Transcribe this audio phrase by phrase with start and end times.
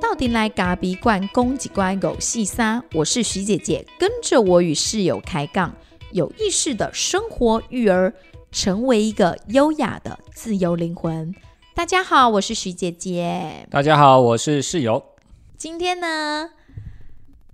[0.00, 2.82] 到底来咖比罐公几乖狗细沙？
[2.92, 5.74] 我是徐姐姐，跟着我与室友开杠，
[6.12, 8.12] 有意识的生活育儿，
[8.50, 11.34] 成为一个优雅的自由灵魂。
[11.74, 13.66] 大家好，我是徐姐姐。
[13.70, 15.02] 大家好，我是室友。
[15.56, 16.50] 今天呢，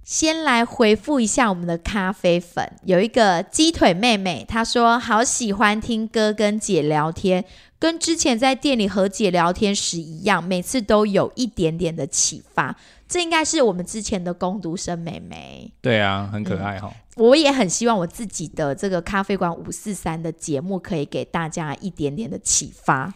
[0.09, 2.73] 先来回复一下我们的咖啡粉。
[2.85, 7.45] 有一个鸡腿妹妹，她说好喜欢听哥跟姐聊天，
[7.79, 12.75] 跟之前在店里和姐聊天时一样，每次都有一点点的启发。
[13.07, 15.71] 这应该是我们之前的攻读生妹妹。
[15.83, 23.13] 对啊，很可爱哈、我也很希望我自己的这个咖啡馆五四三的节目可以给大家一点点的启发。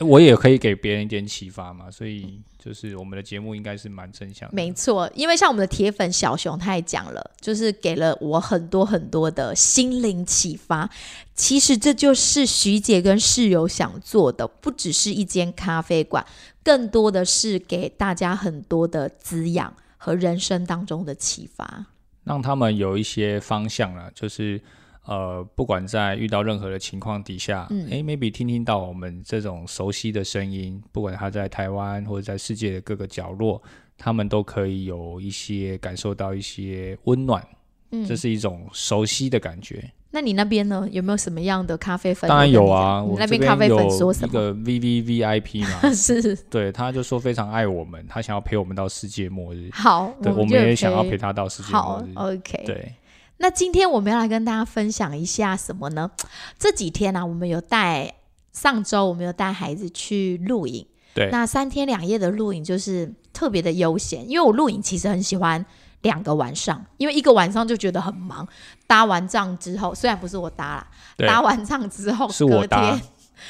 [0.00, 4.54] 我也可以给别人一点启发嘛，所以就是我们的节目应该是蛮正向的。
[4.54, 10.88] 没错，因为像我们的铁粉小熊，他也讲了，就是给了我很多很多的心灵启发。
[11.34, 16.24] 其实这就是徐姐跟室友想做的，不只是一间咖啡馆，
[16.62, 21.86] 更多的是给大家很多的滋养和人生当中的启发。
[22.24, 24.60] 让他们有一些方向了，就是
[25.08, 33.60] 呃，不管在遇到任何的情况底下，嗯诶 m a y b e 听听到我们这种熟悉的声音，不管他在台湾或者在世界的各个角落，
[33.96, 37.42] 他们都可以有一些感受到一些温暖，
[37.90, 39.90] 嗯，这是一种熟悉的感觉。
[40.10, 40.88] 那你那边呢？
[40.90, 42.28] 有没有什么样的咖啡粉？
[42.28, 44.28] 当然有啊，我这那边咖啡粉说什么？
[44.28, 49.68] 一个 V V V I P 嘛， 是对，他就说非常爱我们，他想要陪我们到世界末日。
[49.72, 52.12] 好，对，我们也想要陪他到世界末好日。
[52.14, 52.62] ，OK。
[52.64, 52.92] 对，
[53.38, 56.10] 那今天我们要来跟大家分享一下什么呢？
[56.58, 58.12] 这几天呢、啊，我们有带
[58.52, 61.30] 上周我们有带孩子去露营，对。
[61.30, 65.64] 那三天两夜的露营就是特别的悠闲，因为我露营其实很喜欢
[66.02, 68.46] 两个晚上，因为一个晚上就觉得很忙，
[68.86, 70.86] 搭完帐之后，虽然不是我搭
[71.18, 72.80] 啦，搭完帐之后，是我搭。
[72.80, 73.02] 隔天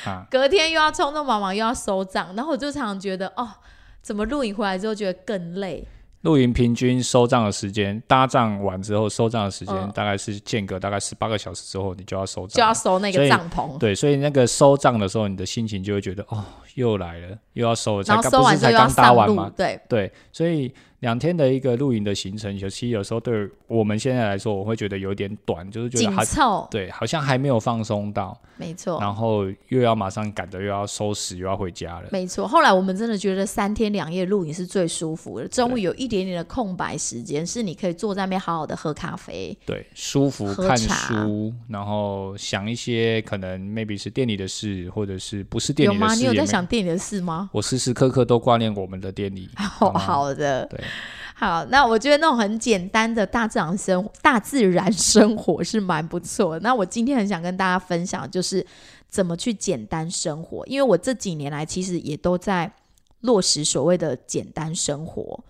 [0.04, 3.48] 啊， 隔天又要匆匆忙忙又要收帐，然后我就常常觉得哦，
[4.02, 5.86] 怎么露营回来之后觉得更累，
[6.22, 12.72] 露营平均收帐的时间，搭帐完之后收帐的时间嗯大概是间隔大概十八个小时之后，你就要收就要。
[12.72, 16.44] 收那个帐篷，对，所以那个收帐的时候，你的心情就会觉得哦，
[16.78, 19.52] 又来了，又要收了，才刚收完才刚搭完吗，？
[19.56, 29.00] 对，对，所以两天的一个露营的行程，有其实有时候对我们现在来说，我会觉得有点短，就是觉紧得对，好像还没有放松到，没错。
[29.00, 32.08] 然后又要马上赶着又要收拾，又要回家了。
[32.12, 35.48] 没错，后来我们真的觉得三天两夜露营是最舒服的。
[35.48, 39.56] 中午有一点点的空白时间，是你可以坐在那边好好的喝咖啡。
[39.66, 45.88] 对，舒服看书，然后想一些可能 maybe 是店里的事，或者是不是店？
[45.88, 46.16] 里的事。
[46.16, 47.48] 你有也没在想店里的事吗？
[47.52, 49.48] 我时时刻刻都挂念我们的店里。
[49.56, 50.84] 好吗好的，对，
[51.34, 51.64] 好。
[51.66, 56.60] 那我觉得那种很简单的大自然生大自然生活是蛮不错的。
[56.60, 58.64] 那我今天很想跟大家分享，就是
[59.08, 60.66] 怎么去简单生活。
[60.66, 62.70] 因为我这几年来其实也都在
[63.22, 65.42] 落实所谓的简单生活。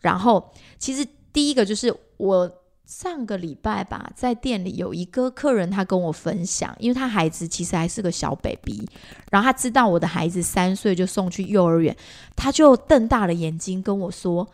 [0.00, 2.50] 然后，其实第一个就是我
[2.86, 8.88] 上个礼拜吧，在店里有一个客人，他跟我分享，因为他孩子其实还是个小 baby，
[9.32, 11.94] 然后他知道我的孩子三岁就送去幼儿园，
[12.36, 14.48] 他就瞪大了眼睛跟我说：“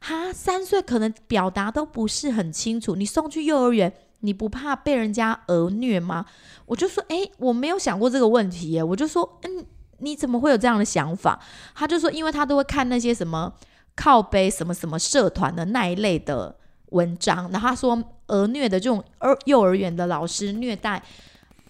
[0.00, 6.24] 哈，三岁可能表达都不是很清楚，你送去幼儿园，你不怕被人家儿虐吗？”
[6.64, 9.66] 我就说：“诶，我没有想过这个问题耶。”我就说：“嗯，
[9.98, 11.38] 你怎么会有这样的想法？”
[11.76, 13.52] 他就说：“因为他都会看那些什么
[13.94, 16.56] 靠背什么什么社团的那一类的
[16.94, 21.02] 文章，然后他说儿虐的这种儿幼儿园的老师虐待。”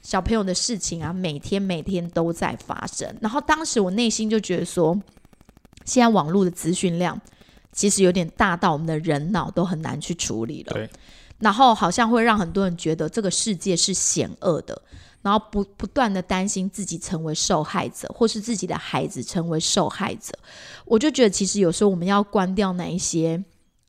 [0.05, 3.09] 小朋友的事情啊，每天每天都在发生。
[3.23, 4.95] 然后当时我内心就觉得说，
[5.87, 7.19] 现在网络的资讯量
[7.73, 10.75] 其实有点大到我们的人脑都很难去处理了。
[10.75, 10.91] 对，
[11.39, 14.83] 然后好像会让很多人觉得这个世界是险恶的，
[15.23, 20.35] 然后不不断的担心自己成为受害者，或是自己的孩子成为受害者。
[20.85, 23.43] 我就觉得其实有时候我们要关掉哪一些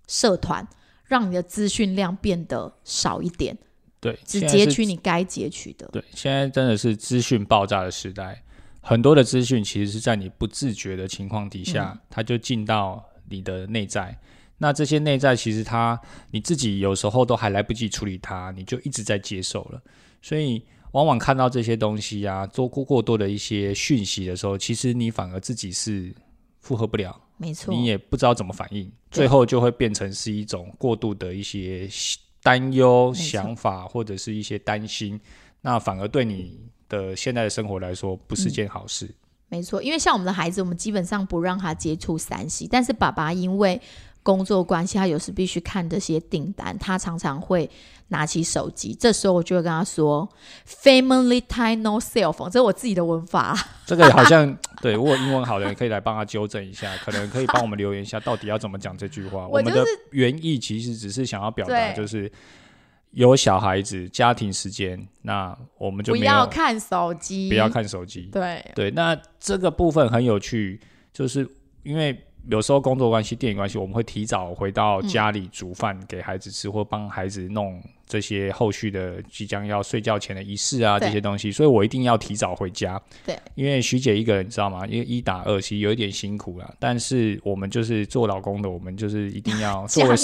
[0.07, 0.65] 社团，
[1.05, 3.57] 让你的资讯量变得少一点，
[3.99, 5.87] 对，只截取你该截取的。
[5.91, 8.43] 对，现在真的是资讯爆炸的时代，
[8.81, 14.17] 很多的资讯其实是在你不自觉的情况底下，嗯它就进到你的内在。
[14.57, 15.99] 那这些内在其实它
[16.31, 19.81] 你自己有时候都还来不及处理它，你就一直在接受了。
[20.21, 26.15] 所以往往看到这些东西啊，做过过多的一些讯息的时候，其实你反而自己是
[26.61, 31.87] 负荷不了，没错，你也不知道怎么反应，最后就会变成是一种过度的一些
[32.41, 35.19] 担忧、想法或者是一些担心，
[35.61, 39.13] 那反而对你的现在的生活来说不是件好事。
[39.47, 43.79] 没错，因为像我们的孩子，我们基本上不让他接触三 C，但是爸爸因为
[44.25, 47.69] 工作关系，他有时必须看这些订单，他常常会
[48.07, 50.27] 拿起手机，这时候我就会跟他说
[50.67, 53.55] ：“Family time no cell phone。”这是我自己的文法。
[53.85, 59.45] 这个好像 对，如果英文好的人可以来帮他纠正一下，可能可以帮我们留言一下，到底要怎么讲这句话。
[59.47, 62.31] 我们的原意其实只是想要表达，就是
[63.11, 68.27] 有小孩子家庭时间，那我们就不要看手机，不要看手机。
[68.31, 70.81] 对对，那这个部分很有趣，
[71.13, 71.47] 就是
[71.83, 72.19] 因为。
[72.49, 81.51] 有时候工作关系、电影关系，我们会提早回到家里煮饭给孩子吃，或帮孩子弄这些后续的即将要睡觉前的仪式啊，这些东西。
[81.51, 83.01] 所以我一定要提早回家。
[83.25, 84.85] 对，因为徐姐一个人，你知道吗？
[84.85, 86.75] 因为一打二，其实有一点辛苦了。
[86.79, 90.15] 但是我们就是做老公的，我们就是一定要 作为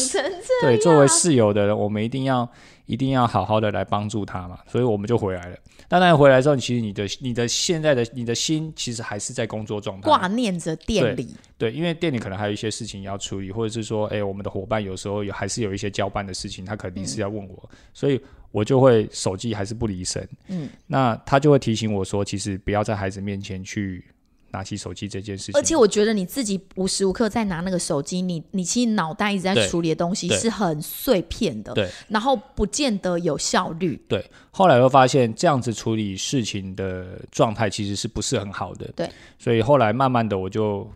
[0.61, 2.47] 对作为室友的人，我们一定要
[2.91, 4.59] 一定要好好的来帮助他嘛。
[4.67, 5.57] 所以我们就回来了。
[5.87, 11.35] 当然回来之后，其实你的你的现在的你的心其实还是在工作状态，挂念着店里。
[11.57, 18.19] 对，因为店里可能还有一些事情要处理，或者是说，哎，我们的伙伴有时候有还是有一些交办的事情，他肯定是要问我，所以
[18.51, 20.27] 我就会手机还是不离身。
[20.47, 24.03] 嗯，那他就会提醒我说，其实不要在孩子面前去。
[24.51, 34.01] 拿起手机这件事情，而且我觉得你自己无时无刻在拿那个手机，你你其实脑袋一直在处理的东西是很碎片的，对，然后不见得有效率。
[34.07, 38.91] 对，后来又发现这样子处理事情的状态其实是不是很好的？
[38.95, 39.09] 对，
[39.39, 40.89] 所以后来慢慢的我就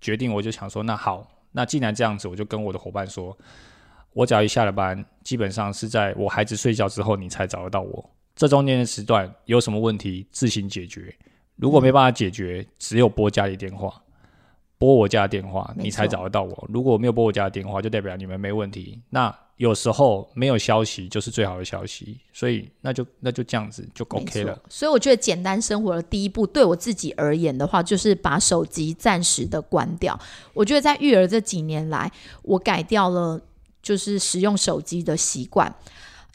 [0.00, 3.36] 决定，我就想说，那好，那既然这样子，我就跟我的伙伴说，
[4.12, 8.10] 我只要一下了班，基本上是在我孩子睡觉之后，你才找得到我。
[8.36, 11.14] 这中间的时段有什么问题，自行解决。
[11.60, 14.02] 如果没办法解决，只有拨家里电话，
[14.78, 16.68] 拨我家的电话，你才找得到我。
[16.72, 18.98] 如果没有拨我家的电话，就代表你们没问题。
[19.10, 24.58] 那有时候没有消息就是最好的消息，所以那就那就这样子就 OK 了。
[24.70, 30.18] 所以我觉得简单生活的第一步，对我自己而言的话，就是把手机暂时的关掉。
[30.54, 32.10] 我觉得在育儿这几年来，
[32.40, 33.38] 我改掉了
[33.82, 35.74] 就是使用手机的习惯。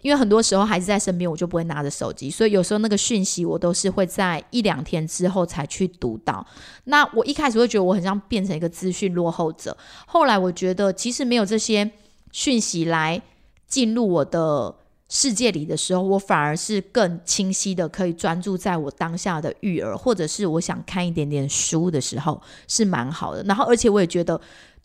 [0.01, 6.45] 因为很多时候孩子在身边，我就不会拿着手机，所以有时候那个讯息我都是会在一两天之后才去读到。
[6.83, 9.75] 那我一开始会觉得我很像变成一个资讯落后者，
[10.05, 11.89] 后来我觉得其实没有这些
[12.31, 13.19] 讯息来
[13.67, 14.75] 进入我的
[15.09, 23.41] 世界里的时候，我反而是更清晰的可以专注在我当下的育儿，或者是我想看一点点书的时候，是蛮好的。
[23.43, 24.39] 然后而且我也觉得，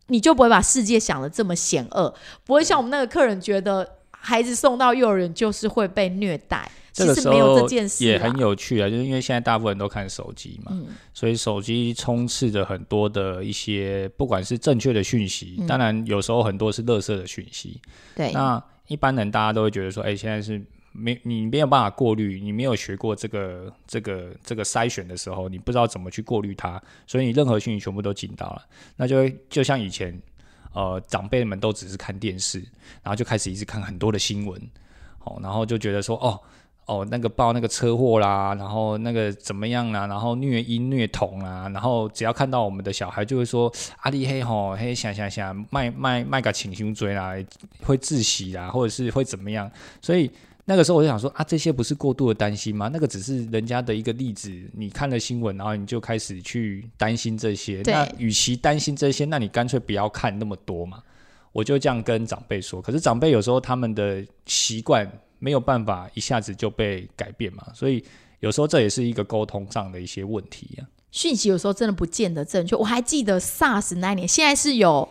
[0.07, 2.15] 你就不会把世界想的这么险恶，
[2.47, 4.00] 不会像我们那个客人觉得。
[4.21, 10.79] 孩子送到幼儿园就是会被虐待，这个时候这件事也很有趣啊，就是因为现在大部分人都看手机嘛，
[11.15, 17.81] 所以手机充斥着很多的一些，不管是正确的讯息，当然有时候很多是垃圾的讯息。
[18.15, 20.63] 对，那一般人大家都会觉得说，哎，现在是
[20.93, 28.63] 没你没有办法过滤，你没有学过这个这个这个筛选的时候，你不知道怎么去过滤它，所以你任何讯息全部都进到了，
[28.97, 30.21] 那就会就像以前。
[30.73, 32.59] 呃，长辈们都只是看电视，
[33.03, 34.61] 然后就开始一直看很多的新闻，
[35.25, 36.41] 哦，然后就觉得说，哦，
[36.87, 43.73] 哦，那个报那个车祸啦，然后那个怎么样啦，然后虐婴虐童啊，然后只要看到我们的小孩，就会说
[44.03, 47.35] 阿力嘿吼嘿想想想卖卖卖个请胸椎啦，
[47.83, 49.71] 会窒息啦，或者是会怎么样，
[50.01, 50.31] 所以。
[50.71, 52.89] 那个时候我就想说啊，这些不是过度的担心吗？
[52.93, 57.83] 那个只是人家的一个例子，你看了新闻，然后你就开始去担心这些。
[57.87, 61.03] 那与其担心这些，那你干脆不要看那么多嘛。
[61.51, 62.81] 我就这样跟长辈说。
[62.81, 65.05] 可是长辈有时候他们的习惯
[65.41, 68.05] 没有办法一下子就被改变嘛，所以
[68.39, 70.87] 有时候这也是一个沟通上的一些问题啊。
[71.11, 72.77] 讯息有时候真的不见得正确。
[72.77, 75.09] 我还记得 SARS 那年，现在是有。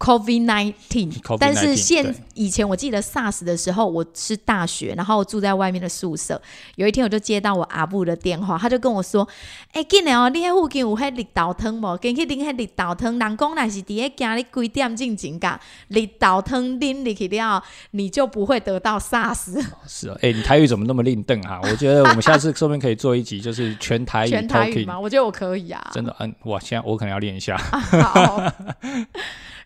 [0.00, 6.40] Covid nineteen，但是现以前我记得 SARS 的时候，我是大学，然后住在外面的宿舍。
[6.76, 9.28] 有一天我就接到我阿布的电话，他就跟我说
[9.72, 11.98] ：“哎，今年哦，你迄附近有迄绿豆汤无？
[11.98, 13.18] 跟去啉迄绿豆汤。
[13.18, 21.60] 人讲那是伫迄家里几点进前噶绿豆汤啉入去了，你就不会得到 SARS。”是啊，哎，你台语怎么那么吝啬啊？
[21.62, 24.30] 我觉得我们下次说不定可以做一集，就是全台语。
[24.30, 24.98] 全台语吗？
[24.98, 25.90] 我觉得我可以啊。
[25.92, 27.58] 真的，嗯，我现在我可能要练一下。
[27.58, 28.50] 好。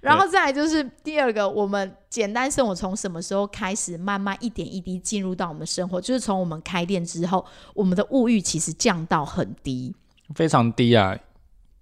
[0.04, 5.98] 然后再来就是第二个，我们简单生活从什么时候开始慢慢一点一滴进入到我们的生活？
[5.98, 7.42] 就是从我们开店之后，
[7.72, 9.94] 我们的物欲其实降到很低，
[10.34, 11.18] 非常低啊。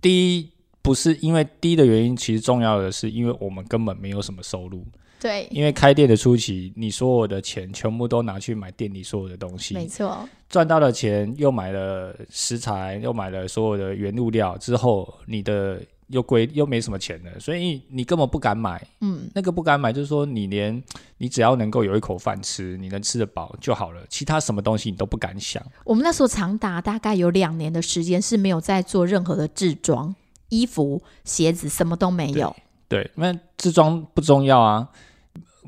[0.00, 4.86] 低不是因为低的原因，其实重要的是因为我们根本没有什么收入。
[5.18, 10.28] 对，因为开店的初期，你所有的钱全部都拿去买店里所有的东西，没错。
[10.48, 15.82] 赚到的钱又买了食材，又买了所有的原物料之后，你的。
[16.12, 18.86] 又贵又没什么钱的，所以你根本不敢买。
[19.00, 20.80] 嗯，那个不敢买，就是说你连
[21.18, 25.60] 你只要能够有一口饭吃，你能吃得饱就好了，其他什么东西你都不敢想。
[25.84, 30.14] 我们那时候长达大概有两年的时间是没有在做任何的制装、
[30.50, 32.54] 衣服、鞋子，什么都没有。
[32.88, 34.88] 对，那制装不重要啊。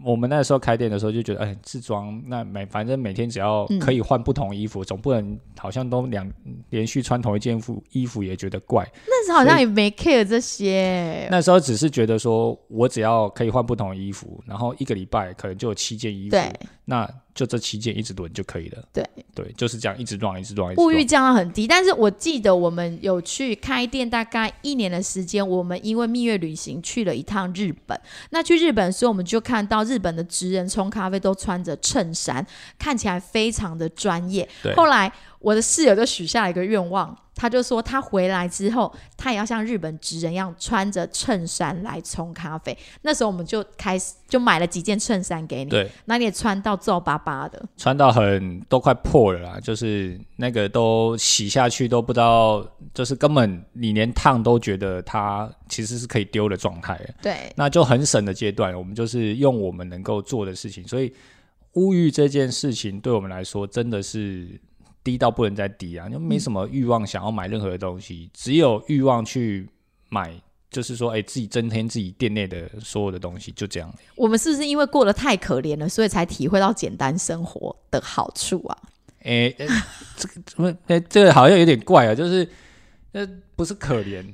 [0.02, 6.30] 我们那时候开店的时候就觉得，哎，自装那每反正每天只要可以换不同衣服，总不能好像都两
[6.70, 8.84] 连续穿同一件服衣服也觉得怪。
[9.06, 11.28] 那时候好像也没 care 这些。
[11.30, 16.36] 那时候只是觉得说我只要可以换不同衣服，然后一个礼拜可能就有七件衣服，
[16.84, 18.84] 那就这期间一直轮就可以了。
[18.92, 19.02] 对
[19.34, 20.74] 对，就是这样一直乱一直乱。
[20.76, 27.98] 物欲降到很低，但是我记得我们有去开店，大概一年的时间，我们因为蜜月旅行去了一趟日本。
[28.30, 32.44] 那去日本的时候，我们就看到日日本的职人冲咖啡都穿着衬衫，
[32.76, 34.48] 看起来非常的专业。
[34.74, 35.12] 后来
[35.44, 42.76] 我的室友就许下了一个愿望，他就说他回来之后，他也要像日本职人一样穿着衬衫来冲咖啡。
[43.02, 56.98] 那时候我们就开始就买了几件衬衫给你，对，那你也穿到皱巴巴的，穿到很都快破了啦，就是那个都洗下去都不知道，就是根本你连烫都觉得它其实是可以丢的状态。
[57.20, 61.12] 对，那就很省的阶段，我们就是用我们能够做的事情，所以
[61.74, 64.58] 物欲这件事情对我们来说真的是。
[65.04, 66.08] 低到不能再低啊！
[66.08, 69.68] 就没什么欲望想要买任何的东西，只有欲望去
[70.08, 70.34] 买，
[70.70, 73.94] 就是说，哎，自己增添自己店内的所有的东西，就这样。
[74.16, 78.78] 我们是不是因为过得太可怜了，所以才体会到简单生活的好处啊？
[79.20, 79.54] 哎，
[80.16, 80.74] 这个怎么？
[80.86, 82.14] 哎，这个好像有点怪啊！
[82.14, 82.48] 就是，
[83.12, 84.24] 呃，不是可怜，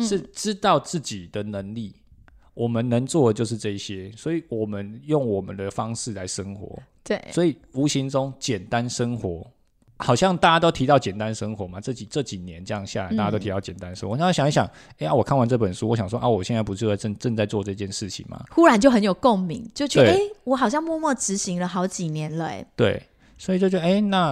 [0.00, 1.94] 是知道自己的能力，
[2.52, 6.78] 我们能做的就是这些，所以我们用我们的方式来生活。
[7.02, 9.50] 对，所以无形中简单生活。
[9.98, 14.16] 好像大家都提到简单生活嘛，这几这几年这样下来，大家都提到简单生活。
[14.16, 14.64] 那想一想，
[14.98, 18.42] 哎呀，我看完这本书，我想说啊，我现在不就在正正在做这件事情吗？
[18.50, 22.64] 忽然就很有共鸣，就觉得哎，我好像默默执行了好几年了，哎。
[22.76, 23.02] 对，
[23.36, 24.30] 所以就觉得哎，那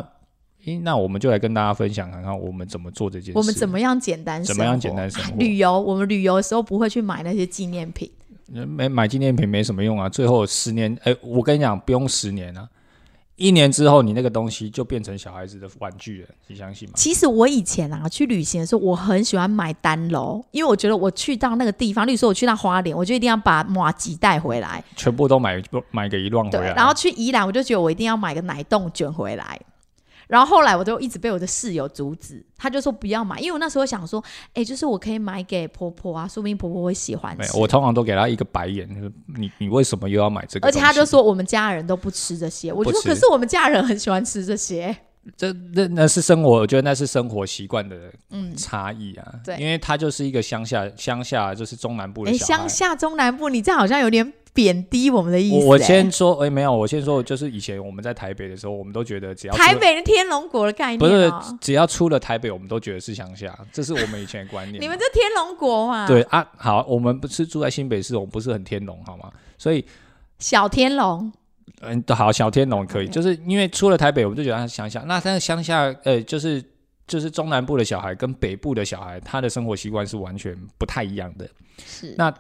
[0.67, 5.37] 哎，那我们就来跟大家分享看看我们怎么做这件事，我们怎么样简单生活，怎么样简单生活？
[5.37, 8.09] 旅游，我们旅游的时候不会去买那些纪念品，
[8.49, 10.09] 没买纪念品没什么用啊。
[10.09, 12.69] 最后十年，哎，我跟你讲，不用十年啊。
[13.37, 16.95] 一年之后，你那个东西就变成小孩子的玩具了，你相信吗？
[16.97, 26.73] 其实我以前啊去旅行的时候，我很喜欢买单楼，因为我觉得我去到那个地方，例如说我去到花莲，我就一定要把马吉带回来，全部都买买个一乱回来。
[26.73, 29.61] 然后去宜兰，我就觉得我一定要买个奶冻卷回来。
[30.27, 34.23] 然后后来我就一直被我的室友阻止，他就说不要买，因为我那时候想说，
[34.55, 37.57] 哎，就是我可以买给婆婆啊，说明婆婆会喜欢吃。
[37.57, 38.89] 我通常都给他一个白眼，
[39.27, 40.67] 你你为什么又要买这个？
[40.67, 44.97] 而且他就说我们家人都不吃这些，我就说可是我们家人很喜欢吃这些。
[45.37, 47.97] 这那那是生活，我觉得那是生活习惯的
[48.57, 49.35] 差异啊。
[49.45, 52.59] 对，因为他就是一个乡下乡下，就是中南部的小孩。
[52.59, 54.33] 乡下中南部，你这好像有点。
[54.57, 55.67] 贬低我们的意思。
[55.67, 61.31] 我先说，哎，没有，我先说，就是以前我们在台北的时候，我们都觉得只要台北的天龙国的概念，不是
[61.61, 64.81] 只要出了台北，我们都觉得是乡下，这是我们以前的观念。
[64.81, 66.07] 你们这天龙国嘛？
[66.07, 69.31] 对啊，好，我们不是住在新北市，我们不是很天龙，好吗？
[69.59, 69.85] 所以
[70.39, 71.31] 小天龙，
[71.81, 75.01] 嗯，好，小天龙可以，就是因为出了台北，我们就觉得他乡下。
[75.07, 76.63] 那但是乡下，呃，就是
[77.07, 81.49] 就是中南部的小孩跟北部的小孩，他的生活习惯是完全不太一样的。
[81.87, 82.33] 是那。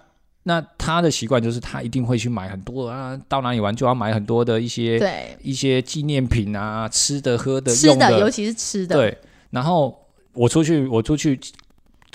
[0.48, 8.94] 那他的习惯就是他一定会去买很多啊，到哪里玩就要买很多的一些对一些纪念品啊，吃的喝的吃的，尤其是吃的。
[8.94, 9.18] 对，
[9.50, 11.36] 然后我出去，我出去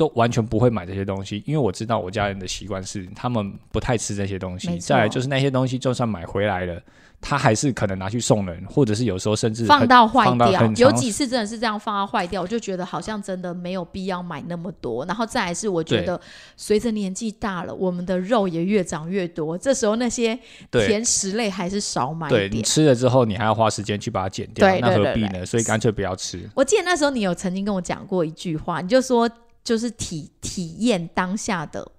[0.01, 4.79] 都完全不会买这些东西，因为我知道我家人的习惯是他们不太吃这些东西。
[4.79, 6.81] 再来就是那些东西，就算买回来了。
[7.23, 10.65] 他还是可能拿去送人，或者是有时候甚至放到坏掉。
[10.75, 15.05] 有几次真的是这样放到坏掉，我就觉得好像真的没有必要买那么多。
[15.05, 16.19] 然后再来是，我觉得
[16.57, 20.35] 随着年纪大了，我们的肉也越长越多，这时候那些
[20.71, 22.63] 甜食类还是少买一点。
[22.63, 25.45] 吃了之后，你还要花时间去把它减掉，那何必呢？
[25.45, 26.49] 所以干脆不要吃。
[26.55, 29.29] 我记得那时候你有曾经跟我讲过一句话，你就说
[29.63, 31.91] 就是体体验当下的。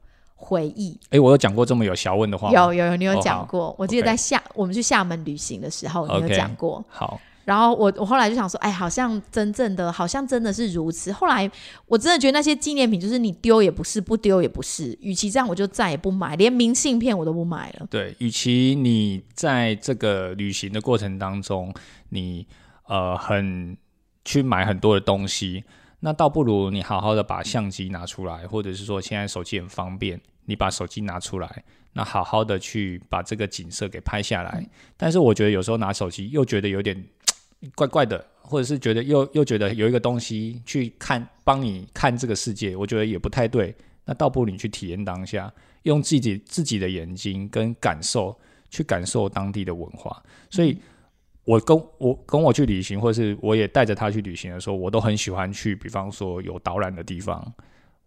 [0.45, 3.73] 回忆，哎，我有讲过这么有小问的话有有有，你有讲过。
[3.79, 6.85] 我记得在厦，我们去厦门旅行的时候，你有讲过。
[6.89, 11.13] 好，然后我我后来就想说，哎，好像真正的，好像真的是如此。
[11.13, 11.49] 后来
[11.87, 14.99] 我真的觉得那些纪念品，就是你丢也不是，不丢也不是。
[15.01, 17.87] 与其这样，我就再也不买，连明信片我都不买了。
[17.89, 21.73] 对，与其你在这个旅行的过程当中，
[22.09, 22.45] 你
[22.89, 23.77] 呃很
[24.25, 25.63] 去买很多的东西，
[26.05, 30.21] 那倒不如你好好的把相机拿出来，或者是说现在手机很方便。
[30.45, 34.69] 你把手机拿出来，那好好的去把这个景色给拍下来。
[34.97, 37.01] 但是我觉得有时候拿手机又觉得有点
[37.77, 43.73] 怪怪的，或者是觉得又又觉得有一个东西去看帮你看这个世界，我觉得也不太对。
[44.05, 45.51] 那倒不如你去体验当下，
[45.85, 48.37] 用自己自己的眼睛跟感受
[48.69, 50.21] 去感受当地的文化。
[50.51, 50.77] 所以，
[51.45, 57.53] 我跟我跟我去旅行，或者是我也带着他去旅行的时候，我都很喜欢去，比方说有导览的地方。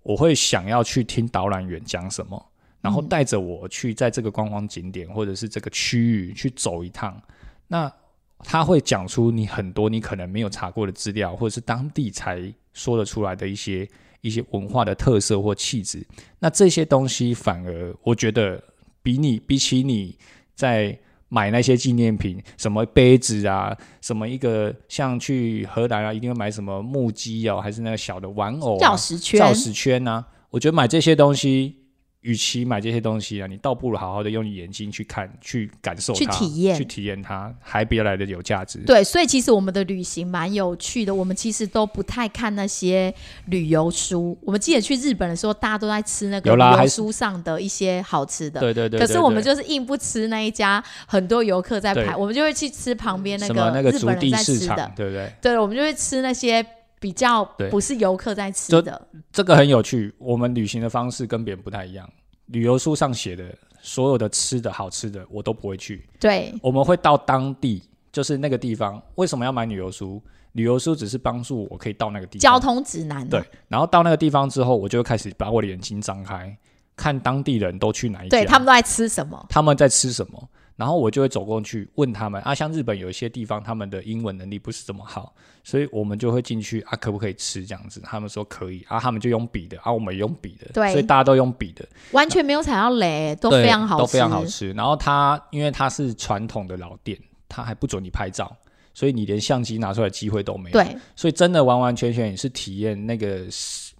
[0.03, 7.19] 我会想要去听导览员讲什么，然后带着我去在这个观光景点或者是这个区域去走一趟。
[7.67, 7.91] 那
[8.39, 13.89] 他会讲出你很多你可能没有查过的资料，或者是当地才说得出来的一些
[14.21, 16.05] 一些文化的特色或气质。
[16.37, 18.63] 那这些东西反而我觉得
[19.01, 20.15] 比你比起你
[20.53, 20.95] 在
[21.29, 30.25] 买那些纪念品，什么杯子啊，什么一个像去荷兰啊，一定会买什么木屐哦，还是那个小的玩偶、钥匙圈、钥匙圈啊。
[30.49, 31.84] 我觉得买这些东西。
[32.25, 38.79] 与其买这些东西啊，你倒不如好好的用你眼睛去看、去感受、去体验、去体验它，还比来的有价值。
[38.79, 41.13] 对，所以其实我们的旅行蛮有趣的。
[41.13, 43.13] 我们其实都不太看那些
[43.45, 44.35] 旅游书。
[44.41, 48.59] 我们记得去日本的时候，大家都在吃那个旅游书上的一些好吃的。
[48.59, 48.99] 对对对。
[48.99, 53.53] 可是我们就是硬不吃那一家，很多游客在排，我们就会去吃旁边那个
[53.91, 55.31] 日本人在吃的，对不对？
[55.41, 56.65] 对，我们就会吃那些
[57.05, 59.07] 比较不是游客在吃的。
[59.31, 60.11] 这个很有趣。
[60.17, 62.09] 我们旅行的方式跟别人不太一样。
[62.47, 66.03] 旅游书上写的所有的吃的好吃的，我都不会去。
[66.19, 68.99] 对，我们会到当地，就是那个地方。
[69.13, 70.19] 为什么要买旅游书？
[70.53, 72.41] 旅游书只是帮助我可以到那个地方。
[72.41, 73.29] 交通指南。
[73.29, 76.57] 对，然后到那个地方之后，我就会开始把我的眼睛张开，
[76.95, 80.49] 看当地人都去哪一家，对他们都在吃什么，他们在吃什么。
[80.75, 88.01] 然后我就会走过去问他们啊，像日本有一些地方，他们的英文能力不是这么好，所以我们就会进去啊，可不可以吃这样子？
[88.03, 94.73] 他们说可以啊，他们就用笔的啊，我们用笔的，对，所以大家都用笔的，完全没有踩到雷，都非常好，都非常好吃。
[94.73, 97.17] 然后它因为它是传统的老店，
[97.47, 98.53] 它还不准你拍照，
[98.93, 100.73] 所以你连相机拿出来机会都没有。
[100.73, 103.45] 对，所以真的完完全全也是体验那个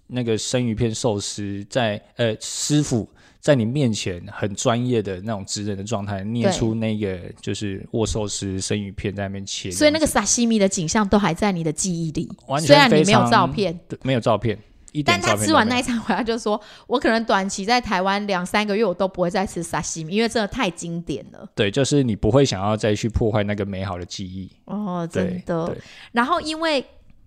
[0.08, 3.08] 那个生鱼片寿司在呃师傅。
[3.46, 12.28] 在你面前很专业的那种职人的状态，念出那个就是握寿司生鱼片在那边切，所以那个沙西米的景象都还在你的记忆里。
[12.58, 14.58] 虽然你没有照片，没有照片，
[15.04, 24.50] 但他吃完那一餐回来就说：“我可能短期在台湾两三个月，我都不会再吃沙西米，因为真的太经典了。”对，就是你不会想要再去破坏那个美好的记忆。
[24.64, 25.76] 哦，真的。
[26.10, 26.84] 然后因为。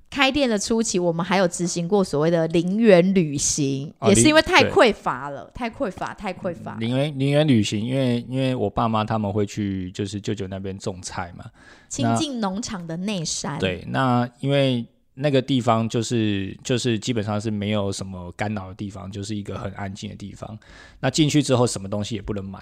[0.10, 6.78] 开店的初期，我们还有执行过所谓的零元旅行，也是因为太匮乏了，太匮乏，太匮乏。
[6.78, 11.46] 零元零元旅行，因为因为我爸妈他们会去就是舅舅那边种菜嘛，
[11.88, 13.60] 亲近农场的内山。
[13.60, 20.58] 对，那因为那个地方就是就是基本上是没有什么干扰的地方，就是一个很安静的地方。
[21.00, 22.60] 那进去之后，什么东西也不能买。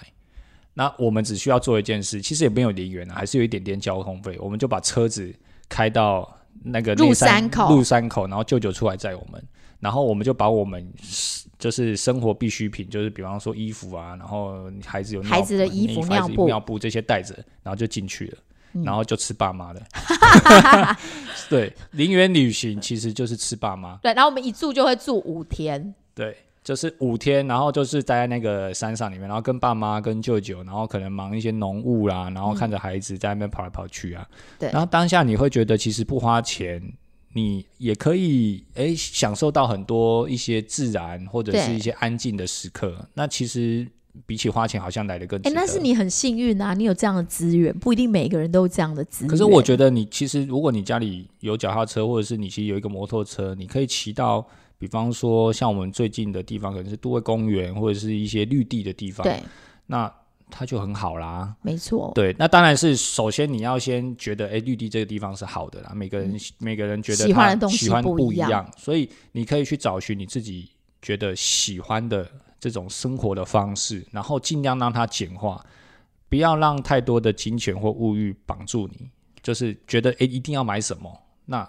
[0.74, 5.34] 那我们只需要做一件事，其实也没有零元啊，还是有一点点交通费，我们就把车子
[5.66, 6.37] 开到。
[6.64, 9.42] 那个入山口，入山口，然后舅舅出来载我们，
[9.80, 10.86] 然后我们就把我们
[11.58, 18.38] 就是生活必需品，就是比方说衣服啊，然后孩子有孩子的衣服、尿布、尿布这些带着，然后就进去了，
[18.84, 19.82] 然后就吃爸妈的。
[21.48, 23.96] 对，零元旅行其实就是吃爸妈。
[24.02, 25.94] 对，然后我们一住就会住五天。
[26.14, 26.36] 对。
[26.68, 34.28] 就是五天，然后就是待在那个山上里面，然后跟爸妈、跟舅舅，然后可能忙一些农务啦，然后看着孩子在那边跑来跑去啊。
[34.58, 34.70] 对。
[34.70, 36.92] 然后当下你会觉得，其实不花钱，
[37.32, 42.94] 你也可以哎享受到很多一些自然或者是一些安静的时刻。
[43.14, 43.88] 那其实
[44.26, 45.40] 比起花钱，好像来的更。
[45.44, 46.74] 哎，那是你很幸运啊！
[46.74, 49.30] 你有这样的资源，不一定每个人都有这样的资源。
[49.30, 54.46] 可是我觉得，你其实如果你家里有脚踏车，或者是你其实有一个摩托车，你可以骑到。
[54.78, 59.42] 比方说，像我们最近的地方，可能是都会公园或者是一些绿地的地方，对，
[59.86, 60.10] 那
[60.48, 61.52] 它就很好啦。
[61.62, 65.92] 没错，对，那当然是首先你要先觉得，哎，绿地这个地方是好的啦。
[65.94, 70.70] 每个人每个人觉得喜欢的东西不一样，所以你可以去找寻你自己
[71.02, 75.60] 觉得喜欢的这种生活的方式，然后尽量让它简化，
[76.28, 79.10] 不要让太多的金钱或物欲绑住你，
[79.42, 81.12] 就是觉得哎一定要买什么
[81.46, 81.68] 那。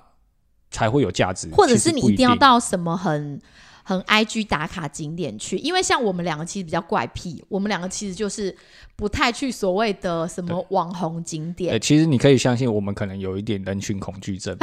[0.71, 3.41] 才会有价值，或者是你一定要到什么很
[3.89, 8.55] 很 I G 打卡景点去，因为像我们两个其实比较怪癖，我们两个其实就是。
[8.99, 14.53] 不太去所谓的什么网红景点，其实你可以相信，我们可能有一点人群恐惧症，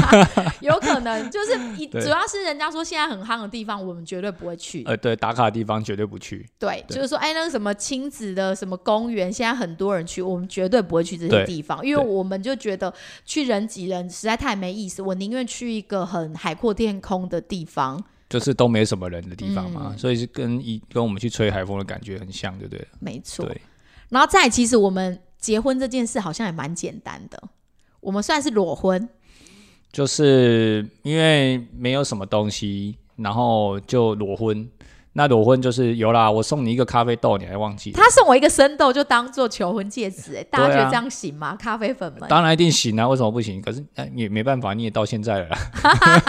[0.62, 1.52] 有可能就是
[2.00, 4.82] 主要是人家说现在很夯的地方，我们绝对不会去。
[4.84, 6.48] 呃，对，打卡的地方绝对不去。
[6.58, 12.90] 对，就是说，哎，那个什么亲子的什么公园，现在很多人去，我们绝对不会去这些地方，因为我们就觉得
[13.26, 18.02] 去人挤人实在太没意思，我宁愿去一个很海阔天空的地方。
[18.34, 22.84] 就是都没什么人的地方嘛，所以是跟一跟我们去吹海风的感觉很像，对不对？
[22.98, 23.46] 没错。
[23.46, 23.60] 对。
[24.08, 27.40] 然后再，其实我们结婚这件事好像也蛮简单的，
[28.00, 29.08] 我们算是裸婚，
[29.92, 34.68] 就是因为没有什么东西，然后就裸婚。
[35.14, 37.90] 那裸婚就是有啦，我送你一个咖啡豆，你还忘记？
[37.92, 41.56] 他送我一个生豆，就当做求婚戒指，哎，大家觉得这样行吗？
[41.56, 42.28] 咖啡粉们？
[42.28, 43.62] 当然一定行啊，为什么不行？
[43.62, 45.56] 可是也没办法，你也到现在了，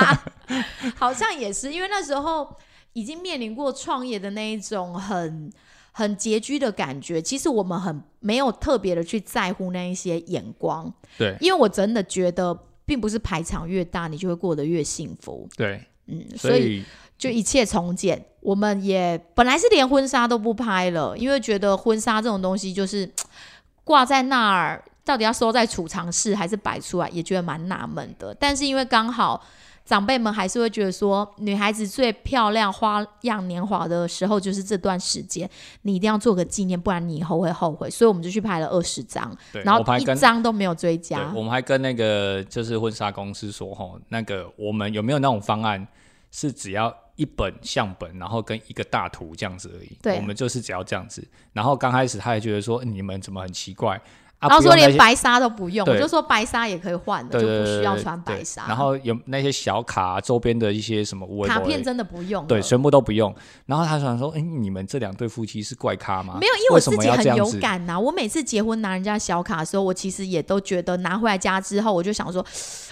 [0.96, 2.56] 好像也是，因为那时候
[2.94, 5.52] 已经面临过创业的那一种很。
[5.98, 7.22] 很拮据的感觉。
[7.22, 12.54] 其实我们很没有特别的去在乎那一些眼光，对因为我真的觉得，
[12.86, 15.48] 并不是排场越大，你就会过得越幸福。
[15.56, 16.84] 对，嗯，所以
[17.18, 18.26] 就一切从简。
[18.42, 23.12] 我们也本来是连婚纱都不拍了，因为觉得婚纱这种东西就是
[23.84, 28.36] 挂在那儿，到底要收在储藏室还是摆出来，也觉得蛮纳闷的。
[28.40, 29.44] 但是因为刚好
[29.84, 35.50] 长辈们还是会觉得说，女孩子最漂亮、花样年华的时候就是这段时间，
[35.82, 37.90] 你一定要做个纪念，不然你以后会后悔。
[37.90, 41.32] 所以我们就去拍了二十张，然后一张都没有追加，。
[41.36, 45.88] 我们还跟那个就是婚纱公司说，吼，那个我们有没有那种方案，
[46.38, 49.98] 是只要一本相本，然后跟一个大图这样子而已。
[50.02, 51.26] 对我们就是只要这样子。
[51.54, 54.00] 然后刚开始他也觉得说，你们怎么很奇怪
[54.46, 54.50] 啊？
[54.50, 58.66] 然后说连白纱都不用，我就说白纱也可以换的，就不需要穿白纱。
[58.68, 63.34] 然后有那些小卡周边的一些什么卡片真的不用了，对，全部都不用。
[63.66, 66.38] 然后他想说，哎、你们这两对夫妻是怪咖吗？
[66.40, 67.56] 没有，因为我自己很要这样子？
[67.58, 72.46] 有感呐、我每次结婚拿人家小卡的时候，我其实也都觉得拿回来家之后，我就想说，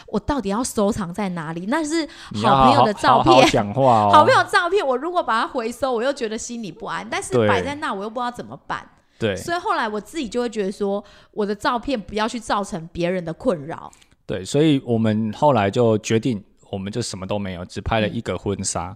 [0.07, 1.65] 我到底要收藏在哪里？
[1.67, 2.07] 那是
[2.41, 4.09] 好朋友的照片，讲话哦。
[4.13, 7.07] 好朋友照片，我如果把它回收，我又觉得心里不安。
[7.09, 8.87] 但是对摆在那，我又不知道怎么办。
[9.19, 13.91] 对所以后来我自己就会觉得说，我的照片不要去造成别人的困扰。
[14.25, 18.95] 对，所以我们后来就决定，我们就什么都没有，只拍了一个婚纱。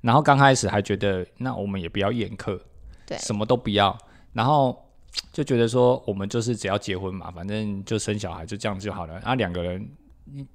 [0.00, 2.58] 然后刚开始还觉得，那我们也不要宴客，
[3.06, 3.96] 对什么都不要。
[4.32, 4.88] 然后
[5.32, 9.20] 就觉得说，我们就是只要结婚嘛，反正就生小孩，就这样就好了。
[9.24, 9.86] 啊，两个人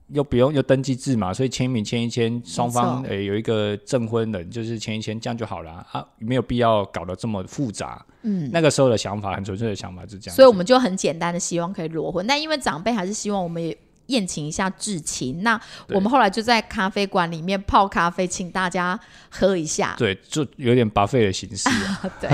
[0.10, 8.06] 又不用又登记制嘛，所以签名签一签，双方没诶、有一个证婚人，就是签一签，这样就好了啊，啊没有必要搞得这么复杂。
[8.24, 10.36] 嗯，那个时候的想法，很纯粹的想法是这样。
[10.36, 19.96] 所以我们就很简单的希望可以裸婚，但因为长辈还是希望我们也宴请一下至亲，那我们后来就在咖啡馆里面泡咖啡，请大家喝一下。
[19.98, 22.12] 对，就有点 buffet 的形式啊。
[22.22, 22.30] 对，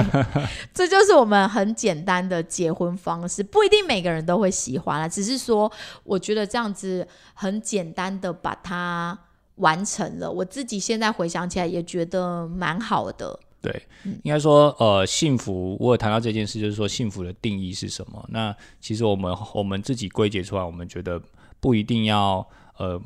[0.73, 5.71] 这就是我们很简单的结婚方式，不一定每个人都会喜欢啊，只是说
[6.03, 9.17] 我觉得这样子很简单的把它
[9.55, 13.39] 完成了，我自己现在回想起来也觉得蛮好的。
[13.61, 13.71] 对，
[14.05, 18.25] 嗯应该说，呃，幸福，我有谈到这件事，就是说幸福的定义是什么？
[18.29, 21.21] 那其实我们我们自己归结出来，我们觉得
[21.61, 22.45] 不一定要
[22.77, 23.01] 呃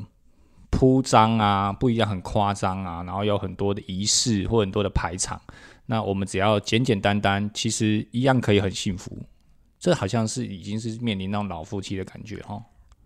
[0.72, 5.40] 铺张啊，不一定要很夸张啊，然后有很多的仪式或很多的排场，
[5.86, 9.16] 那我们只要简简单单，其实一样可以很幸福。
[9.78, 12.60] 这好像是已经是面临那种老夫妻的感觉哈，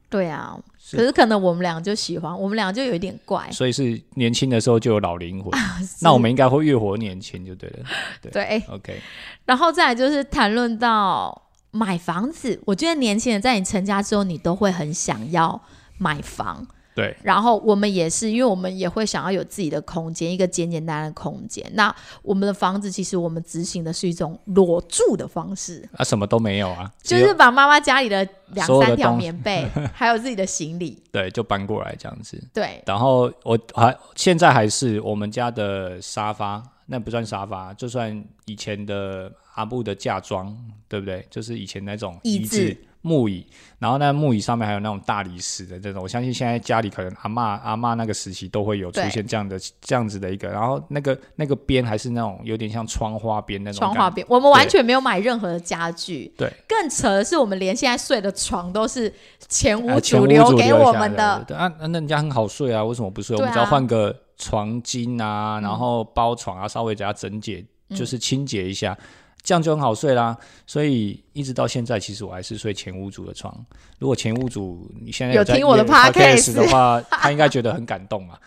[0.09, 3.51] 对啊，是可是可能我们俩就喜欢，我们俩就有一点怪。
[3.51, 5.51] 所以是年轻的时候就有老灵魂，
[6.01, 7.85] 那我们应该会越活年轻就对了。
[8.31, 9.01] 对，OK，
[9.45, 15.61] 然后再来就是谈论到买房子，我觉得年轻人在你成家之后，你都会很想要
[15.97, 16.67] 买房。
[16.99, 21.65] 对，然后我们也是，因为我们也会想要有自己的空间，一个简简单单的空间。
[21.75, 32.37] 那我们的房子其实我们执行的是一种裸住的方式，啊，什么都没有啊，就是把妈妈家里的两三条棉被，还有自己的行李， 对，就搬过来这样子。
[32.53, 40.53] 对，然后我还现在还是我们家的沙发，那不算沙发，就算以前的阿布的嫁妆，
[40.89, 41.25] 对不对？
[41.29, 42.57] 就是以前那种椅子。
[42.57, 43.45] 子木椅，
[43.77, 49.09] 然后那木椅上面还有那种大理石的这种，我相信现在家里可能阿嬷阿嬷那个时期都会有出对。
[49.09, 56.31] 现这样的这样子的一个，然后那个那个边还是那种有点像窗花边那种窗花边，我们完全没有买任何的家具。
[56.37, 59.13] 对，更扯的是，我们连现在睡的床都是
[59.47, 61.39] 前屋主留给我们的。
[61.39, 61.57] 的对。
[61.57, 63.37] 啊，那人家很好睡啊，为什么不睡？
[63.37, 67.95] 我们只要换个床巾啊，然后包床啊，稍微给它整洁，嗯。
[67.95, 68.95] 就是清洁一下，
[69.41, 70.37] 这样就很好睡啦。
[70.67, 73.53] 所以一直到现在，其实我还是睡前屋主的床。
[73.97, 78.39] 如果前屋主你现在在有听我的 podcast 的话，他应该觉得很感动啊。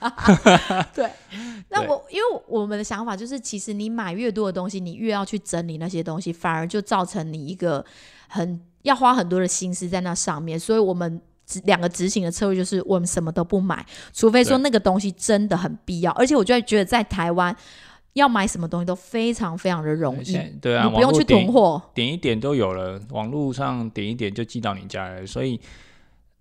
[0.94, 1.10] 对，
[1.68, 7.84] 那我因为我们的想法就是，其实你买越多的东西，你越要去整理那些东西，反而就造成你一个
[8.28, 10.58] 很要花很多的心思在那上面。
[10.58, 16.12] 所以我们执两个执行的策略就是，我们什么都不买，除非说那个东西真的很必要。
[16.12, 17.54] 而且我就会觉得，在台湾
[18.14, 21.80] 要买什么东西都非常非常的容易，对啊，你不用去囤货。
[21.94, 25.58] 点一点都有了，网络上点一点就寄到你家来了，所以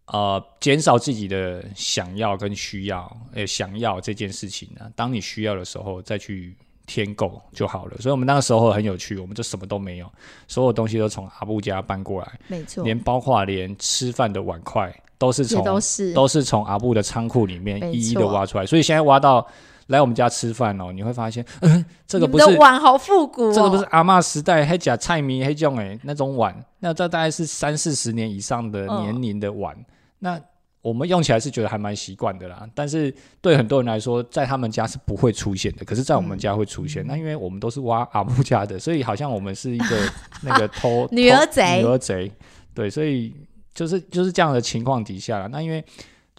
[0.08, 6.54] 呃，减少自己的想要跟需要，呃，想要这件事情呢、当你需要的时候再去
[6.86, 7.96] 添购就好了。
[8.00, 10.12] 所以我们那个时候很有趣，我们就什么都没有，
[10.50, 19.48] 所有东西都从阿布家搬过来，没错，连包括连吃饭的碗筷都是也从都是都是从阿布的仓库里面一一的挖出来，所以现在挖到
[19.92, 29.78] 来我们家吃饭哦，你会发现，嗯， 这个不是碗好复古哦，这个不是阿嬷时代黑假菜米黑种诶那种碗，那这大概是三四十年以上的嗯年龄的碗。
[30.18, 30.40] 那
[30.82, 37.06] 我们用起来是觉得还蛮习惯的啦，但是对很多人来说，在他们家是不会出现的，可是，在我们家会出现。
[37.06, 42.32] 那因为我们都是挖阿木家的，所以好像我们是一个那个偷 女儿贼，女儿贼，
[42.74, 43.32] 对，所以
[43.76, 45.84] 就是就是这样的情况底下，那因为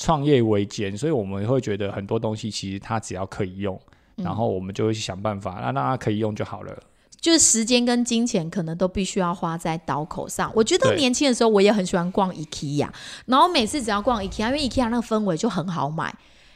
[0.03, 3.81] 创业维艰，所以我们会觉得很多东西其实它只要可以用，
[4.17, 6.77] 然后我们就会去想办法，那让它可以用就好了。
[7.21, 10.51] 就是时间跟金钱可能都必须要花在刀口上。
[10.57, 12.89] 我觉得年轻的时候我也很喜欢逛 IKEA，
[13.27, 16.13] 然后每次只要逛 IKEA，因为 IKEA 那个氛围就很好买，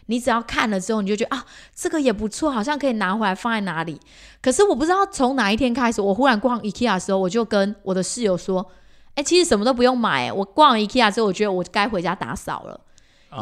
[0.07, 4.01] 你只要看了之后你就觉得啊，这个也不错，好像可以拿回来放在哪里。
[4.43, 8.67] 可是我不知道从哪一天开始，我忽然逛 IKEA 的时候，我就跟我的室友说
[9.15, 12.81] ：“哎，其实什么都不用买，我逛 IKEA 之后，我觉得我该回家打扫了，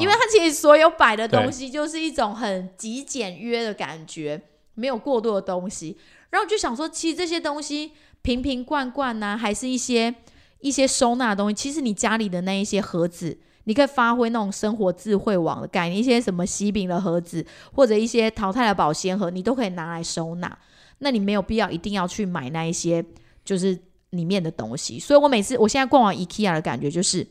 [0.00, 4.40] 因为它其实所有摆的东西就是一种很极简约的感觉，
[4.74, 5.98] 没有过多的东西。”
[6.30, 10.12] 然后就想说，其实这些东西瓶瓶罐罐呐，还是一些
[10.59, 11.54] 一些收纳的东西。
[11.54, 20.59] 其实你家里的那一些盒子，你可以发挥那种生活智慧网的概念，一些什么喜饼的盒子，或者一些淘汰的保鲜盒，你都可以拿来收纳。
[20.98, 23.04] 那你没有必要一定要去买那一些
[23.44, 23.78] 就是
[24.11, 24.98] 里面的东西。
[24.98, 27.24] 所以我每次我现在逛完 IKEA 的感觉就是，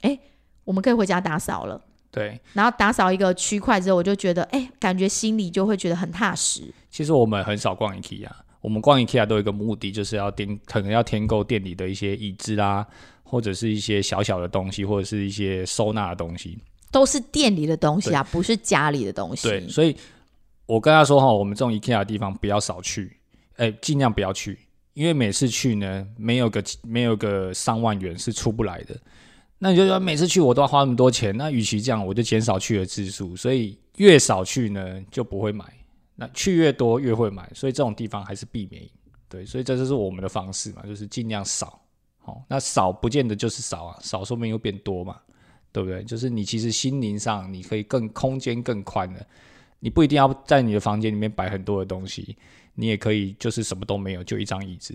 [0.00, 0.18] 哎，
[0.64, 1.84] 我们可以回家打扫了。
[2.10, 6.62] 对，然后打扫一个区块之后，我就觉得，哎，感觉心里就会觉得很踏实。
[6.90, 8.28] 其实我们很少逛 IKEA。
[8.60, 12.84] 我们逛 IKEA 都有一个目的，就是要添，可能要添购店里的一些椅子啦，
[13.22, 16.58] 或者是一些小小的东西，或者是一些收纳的东西，
[16.90, 19.46] 都是店里的东西啊，不是家里的东西。
[19.48, 19.96] 对，所以
[20.66, 23.16] 我跟他说哈，我们这种 IKEA 的地方不要少去，
[23.56, 24.58] 哎，尽量不要去，
[24.94, 28.98] 因为每次去呢，没有个没有个上万元是出不来的。
[29.58, 35.64] 那你就说每次去我都要花那么多钱，那与其这样，我就减少去的次数，所以越少去呢，就不会买。
[36.20, 38.82] 那去越多越会买，所以这种地方还是避免。
[39.28, 41.80] 对，所以这就是我们的方式嘛，就是尽量少。
[42.18, 45.16] 好，那少不见得就是少啊，少说明又变多嘛，
[45.70, 46.02] 对不对？
[46.02, 49.24] 就是你其实心灵上你可以更空间更宽的，
[49.78, 52.36] 你不一定要在你的房间里面摆很多的东西，
[52.74, 54.94] 你也可以就是什么都没有，就一张椅子，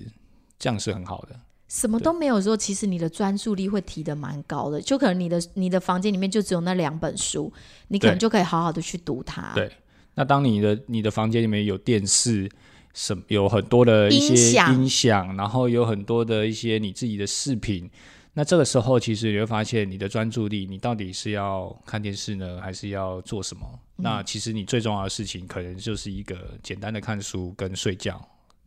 [0.59, 1.39] 这样是很好的。
[1.73, 7.51] 什么都没有的时候，其实你的专注力会提的蛮高的，就可能你的你的房间里面就只有那两本书，
[7.87, 9.51] 你可能就可以好好的去读它。
[9.55, 9.71] 对。
[10.13, 12.47] 那当你的你的房间里面有电视，
[12.93, 17.89] 什有很多的一些音响，然后有很多的一些你自己的视频，
[18.33, 23.67] 那这个时候其实你会发现你的专注力，你到底是要看电视呢，还是要做什么？
[23.95, 28.23] 那其实你最重要的事情，可能就是一个简单的看书跟睡觉，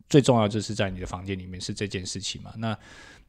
[0.09, 2.53] 最重要就是在你的房间里面是这件事情嘛？
[2.57, 2.77] 那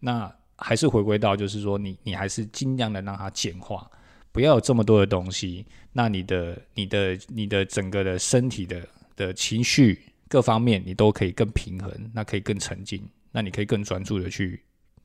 [0.01, 3.91] 那还是回归到就是说，你你还是尽量的让它简化。
[4.31, 8.87] 不要有这么多的东西，那你的、你的、你的整个的身体的
[9.17, 14.63] 的情绪各方面，你都可以更平衡，那可以更沉静，那你可以更专注的去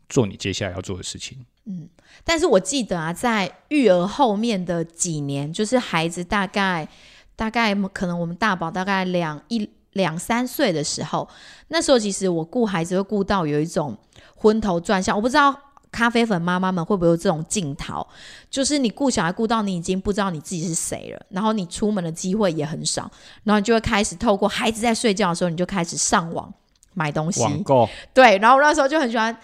[0.10, 1.44] 做你接下来要做的事情。
[1.66, 1.90] 嗯，
[2.24, 6.88] 但是我记得啊，在育儿后面的几年，就是孩子大概
[7.36, 11.28] 大概可能我们大宝大概两一两三岁的时候，
[11.70, 13.98] 那时候其实我顾孩子会顾到有一种
[14.36, 15.56] 昏头转向，我不知道。
[15.94, 18.04] 咖啡粉妈妈们会不会有这种镜头？
[18.50, 23.08] 就是你顾小孩顾到你已经不知道你自己是谁了，然后你出门的机会也很少，
[23.44, 26.52] 然后你就会开始透过孩子在睡觉的时候，你就开始上网
[26.96, 27.44] 买东西。
[27.44, 29.38] 网购对，然后那时候就很喜欢，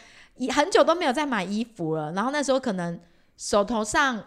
[0.52, 2.12] 很久都没有再买衣服了。
[2.14, 3.00] 然后那时候可能
[3.38, 4.20] 手头上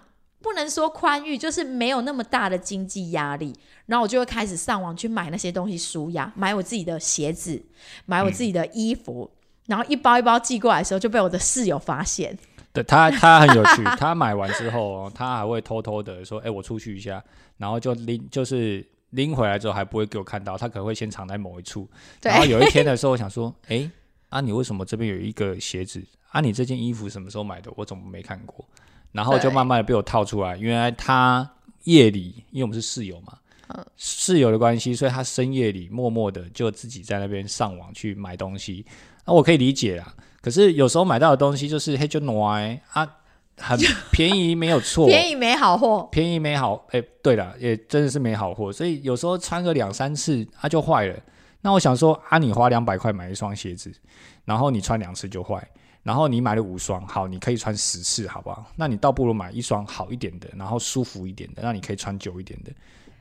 [0.43, 3.55] 不能说宽裕，就是没有那么大的经济压力，
[3.87, 7.65] 然后我就会开始上网去买那些东西，舒压，买我自己的鞋子，
[8.05, 9.31] 买我自己的衣服。
[9.67, 12.37] 然后一包一包寄过来的时候，就被我的室友发现。
[12.73, 13.85] 对他，他很有趣。
[13.97, 17.23] 他买完之后，他还会偷偷的说：“哎，我出去一下。”
[17.59, 21.89] 然后就拎，就是拎回来之后还不会给我看到，他可能会先藏在某一处。
[22.23, 23.89] 然后有一天的时候，我想说：“哎，
[24.31, 26.03] 啊，你为什么这边有一个鞋子？
[26.31, 27.71] 啊，你这件衣服什么时候买的？
[27.77, 28.65] 我怎么没看过？”
[29.13, 31.49] 然后就慢慢的被我套出来，原来他
[31.85, 33.39] 夜里，因为我们是室友嘛，
[33.97, 38.85] 室友的关系，所以他深夜里默默的就自己在那边上网去买东西。
[39.25, 43.09] 那我可以理解啦，可是有时候买到的东西就是黑就暖啊，
[43.59, 43.79] 很
[44.11, 51.17] 便宜没有错，便宜没好货，便宜没好，哎，对了，也真的是没好货，所以有时候穿个两三次它就坏了。
[51.61, 53.93] 那我想说啊，你花两百块买一双鞋子，
[54.45, 55.65] 然后你穿两次就坏，
[56.03, 58.67] 然后你买了五双，好，你可以穿十次，好不好？
[58.77, 62.73] 那你倒不如买一双好一点的，然后舒服一点的，那你可以穿久一点的。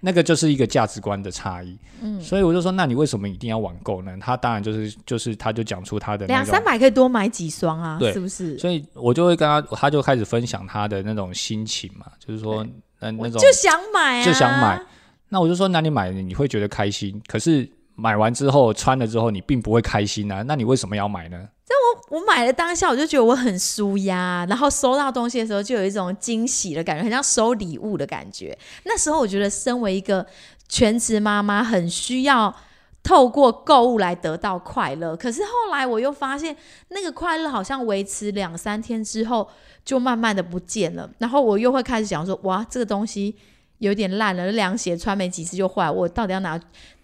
[0.03, 4.17] 那个就是一个价值观的差异，嗯，所以我就说，那你为什么一定要网购呢？
[4.19, 8.57] 他当然就是就是，他就讲出他的两三百可以多买几双啊，是不是？
[8.57, 12.63] 所以我就会跟他，他就开始分享他的那种心情嘛，就是说，
[13.01, 14.83] 嗯那种就想买，就想买。
[15.29, 20.41] 那我就说，那你买你会觉得开心，可是买完之后穿了之后，你并不会开心啊。
[20.41, 21.47] 那你为什么要买呢？
[21.71, 28.57] 但我买了当下，我就觉得我很舒压，然后收到东西的时候就有一种惊喜的感觉，很像收礼物的感觉。
[28.83, 30.25] 那时候我觉得，身为一个
[30.67, 32.53] 全职妈妈，很需要
[33.01, 35.15] 透过购物来得到快乐。
[35.15, 36.53] 可是后来我又发现，
[36.89, 39.47] 那个快乐好像维持两三天之后，
[39.85, 41.09] 就慢慢的不见了。
[41.19, 43.35] 然后我又会开始想说，哇，这个东西
[43.77, 46.59] 有点烂了，凉鞋穿没几次就坏，我到底要拿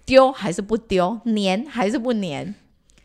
[0.05, 1.17] 丢还是不丢？
[1.25, 2.53] 粘还是不粘？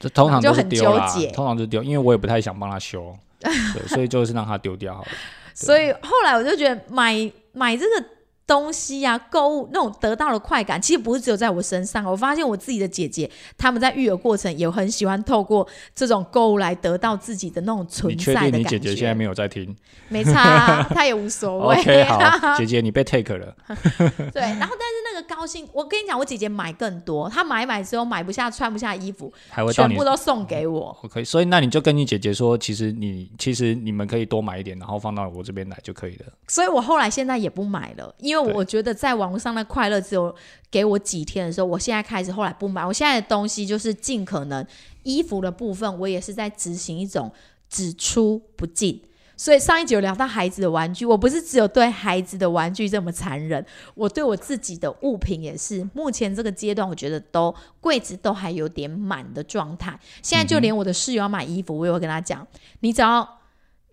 [0.03, 3.53] 这通常就很纠结通常就丢，因为我也不太想帮他修，对，
[3.87, 5.09] 所以就是让他丢掉好了。
[5.55, 8.05] 所以后来我就觉得买买这个
[8.45, 12.05] 东西啊，购物那种得到的快感，其实不是只有在我身上。
[12.05, 18.59] 我发现我自己的姐姐，她们在育儿过程也很喜欢透过这种购物来得到自己的那种存你确在的感觉。
[18.59, 19.75] 定你姐姐现在没有在听
[20.09, 21.77] 没差、啊，她也无所谓。
[21.81, 23.55] OK，好，姐姐你被 take 了，
[24.33, 30.97] 对，然后但是那个高兴，我跟你讲，我姐姐买更多，她买买之后买不下、穿不下衣服，还会全部都送给我。
[31.03, 36.27] OK，所以那你就跟你姐姐说，其实你其实你们可以多买一点，然后放到我这边来就可以了。
[36.49, 40.35] 所以我后来现在也不买了，因为我觉得在网络上的快乐只有
[40.71, 42.85] 给我几天的时候，我现在开始后来不买。
[42.85, 44.67] 我现在的东西就是尽可能
[45.03, 47.33] 衣服的部分，我也是在执行一种
[47.69, 49.01] 只出不进。
[49.43, 55.85] 所以上一集有聊到孩子的玩具，我不是只有对孩子的玩具这么残忍，我对我自己的物品也是。
[55.93, 59.99] 目前这个阶段，我觉得都柜子都还有点满的状态。
[60.23, 62.47] 现在就连我的室友要买衣服，我也会跟他讲，
[62.79, 63.29] 你只要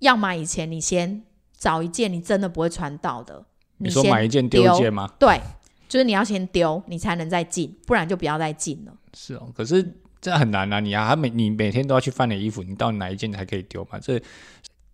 [0.02, 1.24] 要买以前，你先
[1.58, 3.44] 找一件你真的不会穿到的，
[3.78, 5.12] 你说买一件丢一件吗？
[5.18, 5.42] 对，
[5.88, 8.94] 就是你要先丢，你才能再进，不然就不要再进了。
[9.16, 10.80] 是哦，可是这很难啊！
[10.82, 13.98] 你啊，他每你每天都要去翻你的衣服，你到底哪一件才可以丢嘛？
[13.98, 14.22] 这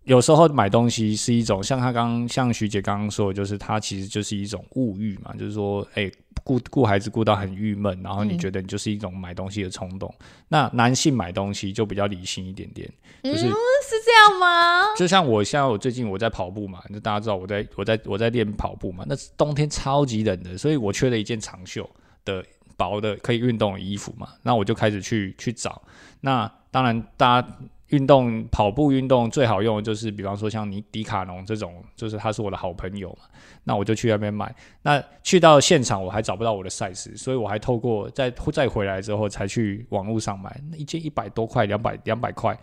[0.06, 6.10] 有时候买东西是一种，像他刚像徐姐刚刚说的，就是他其实就是一种物欲嘛，就是说，哎、
[6.44, 10.12] 顾顾孩子顾到很郁闷，然后你嗯觉得你就是一种买东西的冲动。
[10.46, 12.88] 那男性买东西就比较理性一点点，
[13.24, 14.94] 就是嗯，是这样吗？
[14.96, 21.88] 就像我现在我最近我在跑步嘛，就大家知道我在我在我在练跑步嘛，那冬天超级冷的，所以我缺了一件长袖
[22.24, 22.44] 的
[22.76, 25.82] 薄的可以运动的衣服嘛，那我就开始去去找。
[26.20, 27.48] 那当然，大家
[27.88, 33.26] 运动跑步运动最好用的就是，比方说像你迪卡侬这种，就是他是我的好朋友嘛，
[33.64, 34.54] 那我就去那边买。
[34.82, 42.58] 那去到现场我还找不到我的 size，所以我还透过再再回来之后才去网络上买，那一件一百多块，两百两百块。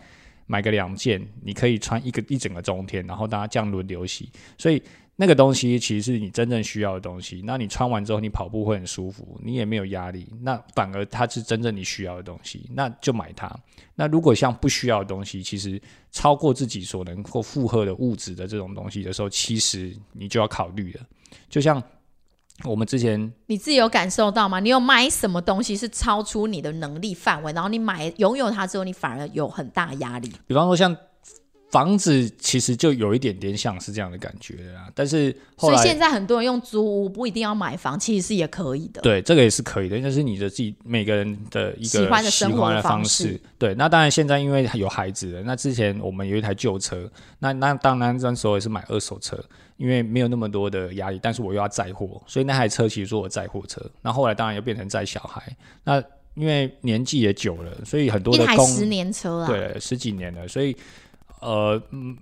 [0.46, 4.82] 买个两件，你可以穿一个一整个冬天，然后大家这样轮流洗，所以
[5.16, 7.42] 那个东西其实是你真正需要的东西。
[7.44, 13.50] 那你穿完之后，你跑步会很舒服，你也没有压力，那反而它是真正你需要的东西，那就买它。
[13.94, 15.80] 那如果像不需要的东西，其实
[16.10, 21.00] 超过自己所能够负荷的物质的这种东西的时候，其实你就要考虑了。
[21.48, 21.82] 就像
[22.62, 24.60] 我们之前你自己有感受到吗？
[24.60, 30.32] 你有买什么东西是超出你的能力范围，然后你买拥有它之后，你反而有很大压力？
[30.46, 30.96] 比方说像
[31.74, 34.88] 房子，其实就有一点点像是这样的感觉的啦。
[34.94, 39.00] 但是所以现在很多人用租屋，不一定要买房，其实是也可以的。
[39.02, 43.40] 对这个也是可以的，那是你的自己每个人的一个喜欢的生活的方式式。
[43.58, 47.10] 对，那当然现在因为有孩子了，那之前我们有一台旧车，
[47.40, 49.36] 那那当然那时候也是买二手车，
[49.76, 53.84] 因为没有那么多的压力，但是我又要载货，所以那台车其实是我载货车。
[54.00, 55.42] 那后来当然又变成载小孩，
[55.82, 56.00] 那
[56.34, 60.76] 因为年纪也久了，所以很多一的工台十年车啊，对，十几年了，所以
[61.44, 62.16] 呃，嗯，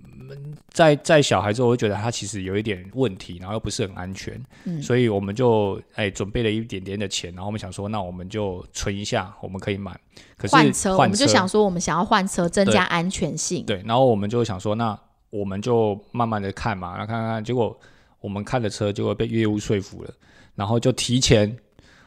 [0.69, 9.97] 在在小孩之后，我就觉得他其实有一点问题，然后又不是很安全，嗯所以我们就哎准备了一点点的钱，然后我们想说，那我们就存一下，我们可以买。
[10.35, 13.65] 可是换车，我们就想说，我们想要换车，增加安全性。
[13.65, 17.79] 对，然后我们就想说，那我们就慢慢的看嘛，那看看看，结果
[18.19, 20.13] 我们看的车就会被业务说服了，
[20.53, 21.55] 然后就提前，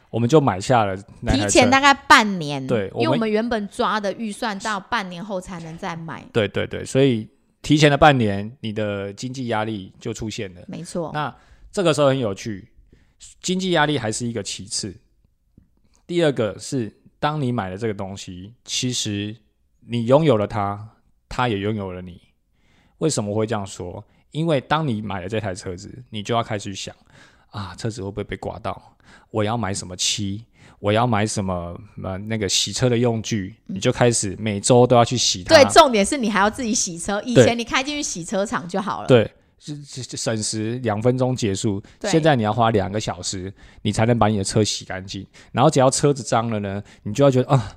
[0.09, 7.29] 我们就买下了那台车提前大概半年，对因为我们原本抓的预算到半年后才能再买，对对对，所以
[7.61, 10.61] 提前了半年，你的经济压力就出现了。
[10.67, 11.11] 没错。
[11.13, 11.35] 那
[11.71, 12.71] 这个时候很有趣，
[13.41, 14.95] 经济压力还是一个其次。
[16.05, 19.35] 第二个是，当你买了这个东西，其实
[19.87, 20.89] 你拥有了它，
[21.27, 22.21] 它也拥有了你。
[22.99, 24.03] 为什么会这样说？
[24.31, 26.95] 因为当你买了这台车子，你就要开始想
[27.51, 28.97] 啊，车子会不会被刮到？
[29.31, 30.45] 我要买什么漆？
[30.79, 33.55] 我要买什么呃那个洗车的用具？
[33.65, 35.55] 你就开始每周都要去洗它。
[35.55, 37.21] 对，重点是你还要自己洗车。
[37.25, 39.07] 以前你开进去洗车场就好了。
[39.07, 41.81] 对，是省时两分钟结束。
[41.99, 45.25] 对现在你要花两个小时，你才能把你的车洗干净。
[45.51, 47.75] 然后只要车子脏了呢，你就要觉得啊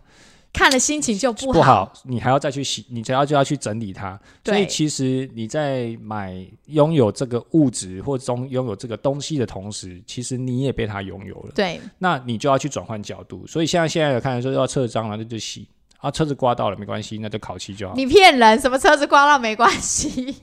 [0.53, 4.19] 看了心情就不好不好，你还要再去洗，你才要就要去整理它。
[4.45, 11.53] 所以其实你在买拥有这个物质或中拥有这个东西的同时，其实你也被它拥有了。
[11.55, 13.47] 对，那你就要去转换角度。
[13.47, 17.95] 所以现在现在有看说要车脏了，那就洗啊，车子刮到了没关系，那就烤漆就好。
[17.95, 20.35] 你骗人，什么车子刮到没关系。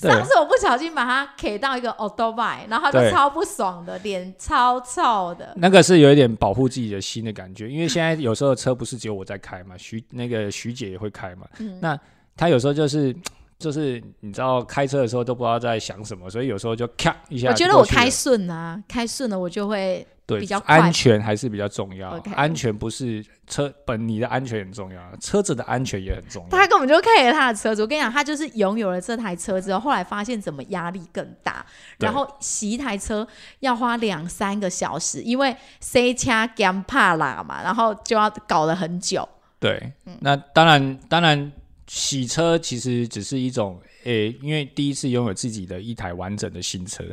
[0.00, 0.10] 对。
[0.10, 5.52] 上次我不小心把它 K 到一个 a u t o b i 然后他就超不爽的，脸超臭的。
[5.56, 11.78] 那个是有一点保护自己的心的感觉，因为现在有时候车不是只有我在开嘛，徐那个徐姐也会开嘛，嗯。
[11.80, 11.98] 那
[12.36, 13.14] 她有时候就是
[13.58, 26.48] 就是你知道开车的时候都不知道在想什么，所以有时候就咔一下我觉得我开顺啊，开顺了我就会对比较快安全还是比较重要安全不是车本你的安全很重要，车子的安全也很重要。
[26.50, 27.80] 他根本就开了他的车子。
[27.80, 31.64] 我跟你讲，他就是拥有了这台车之后，后来发现怎么压力更大，
[31.98, 33.26] 然后洗一台车
[33.60, 39.26] 要花两三个小时，因为塞掐 gam 怕啦嘛，然后就要搞了很久。
[39.60, 41.52] 对，嗯那当然，当然，
[41.86, 47.04] 洗车其实只是一种，诶、因为第一次拥有自己的一台完整的新车，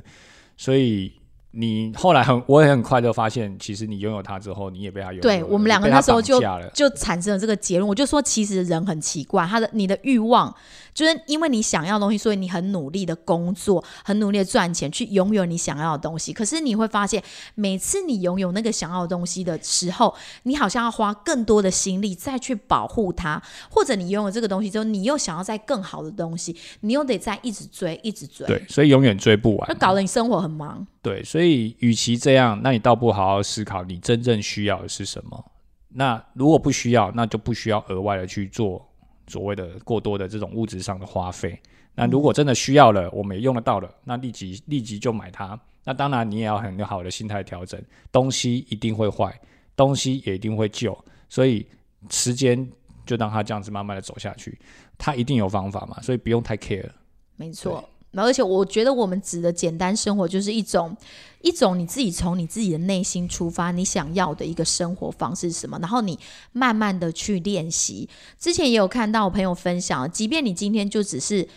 [0.58, 1.12] 所以
[1.56, 5.22] 你后来很，我也很快就发现，其实你拥有它之后，你也被它拥有。
[5.22, 6.42] 对我们两个那时候就
[6.74, 7.88] 就产生了这个结论。
[7.88, 10.52] 我就说，其实人很奇怪，他的你的欲望，
[10.96, 16.34] 就是因为你想要的东西，所以你很努力的工作，很努力的赚钱，去拥有你想要的东西。
[16.34, 17.22] 可是你会发现，
[17.54, 23.40] 每次你拥有那个想要的东西的时候，你好像要花更多的心力再去保护它，
[23.70, 29.76] 或者你拥有这个东西之后，你又想要再更好的东西，你又得再一直追，一直追，对，所以永远追不完那。
[29.76, 30.88] 搞得你生活很忙。
[31.04, 35.52] 对，所以与其这样，那你倒不好好思考你真正需要的是什么。
[35.90, 38.84] 那如果不需要，那就不需要额外的去做
[39.28, 41.60] 所谓的过多的这种物质上的花费。
[41.94, 45.60] 那如果真的需要了，我们也用得到了，那立即立即就买它。
[45.84, 47.80] 那当然，你也要很好的心态调整，
[48.10, 49.38] 东西一定会坏，
[49.76, 50.98] 东西也一定会旧，
[51.28, 51.68] 所以
[52.10, 52.66] 时间
[53.06, 54.58] 就让它这样子慢慢的走下去，
[54.98, 56.90] 它一定有方法嘛，所以不用太 care。
[57.36, 57.88] 没错。
[58.22, 60.96] 而且我觉得我们指的简单生活，就是一种
[61.42, 66.20] 一种你自己从你自己的内心出发，你想要的一个生活方式是什么，然后你
[66.52, 68.08] 慢慢的去练习。
[68.38, 71.48] 之前也有看到我朋友分享，即便你今天就只是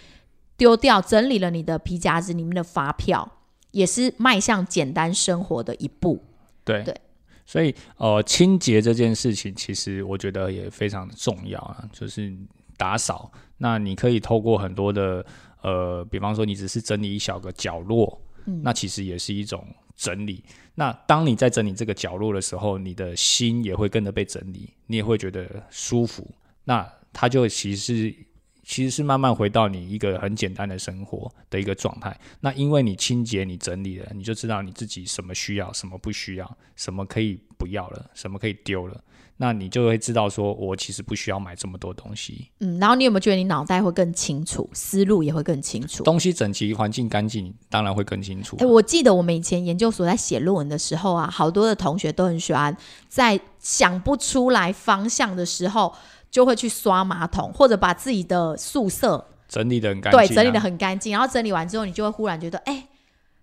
[0.57, 3.31] 丢掉整理了你的皮夹子里面的发票，
[3.73, 6.23] 也是迈向简单生活的一步。
[6.65, 6.99] 对对
[7.45, 12.35] 所以呃，清洁这件事情，其实我觉得也非常的重要啊，就是
[12.77, 13.31] 打扫。
[13.59, 15.25] 那你可以透过很多的
[15.67, 20.45] 呃，比方说你只是整理一小个角落，嗯那其实也是一种整理。
[20.77, 26.31] 那当你在整理这个角落的时候，你的心也会跟着被整理，你也会觉得舒服。
[26.63, 28.15] 那它就其实
[28.63, 32.17] 其实是慢慢回到你一个很简单的生活的一个状态。
[32.41, 39.03] 那因为你清洁、你整理了，你就知道你自己什么需要，什么不需要，什么可以不要了，什么可以丢了。
[39.39, 42.51] 那你就会知道说，我其实不需要买这么多东西。
[42.61, 46.03] 嗯，然后你有没有觉得你脑袋会更清楚，思路也会更清楚？
[46.05, 48.57] 东西整齐、环境干净，当然会更清楚。
[48.61, 52.75] 哎、我记得我们以前研究所在写论文的时候啊，好多的同学都很喜欢
[53.09, 55.95] 在想不出来方向的时候，
[56.31, 62.89] 就会去刷马桶，或者把自己的宿舍整理的很干净、啊，对整理的很干净，然后整理完之后，你就会忽然觉得，哎、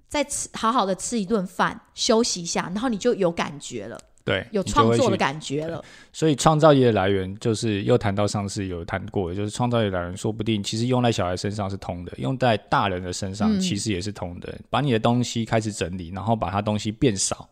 [0.10, 5.84] 再吃好好的吃一顿饭，休息一下，然后你就有感觉了，对，有创作的感觉了。
[6.14, 14.58] 所以创造力的来源就是又谈到上次有谈过，就是创造力的来源，说不定其实用在小孩身上是通的，用在大人的身上嗯其实也是通的。
[14.70, 17.50] 把你的东西开始整理，然后把它东西变少，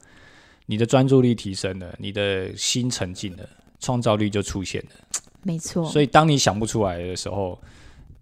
[0.66, 3.44] 你的专注力提升了，你的心沉静了，
[3.80, 5.20] 创造力就出现了。
[5.44, 7.60] 没错，所以当你想不出来的时候，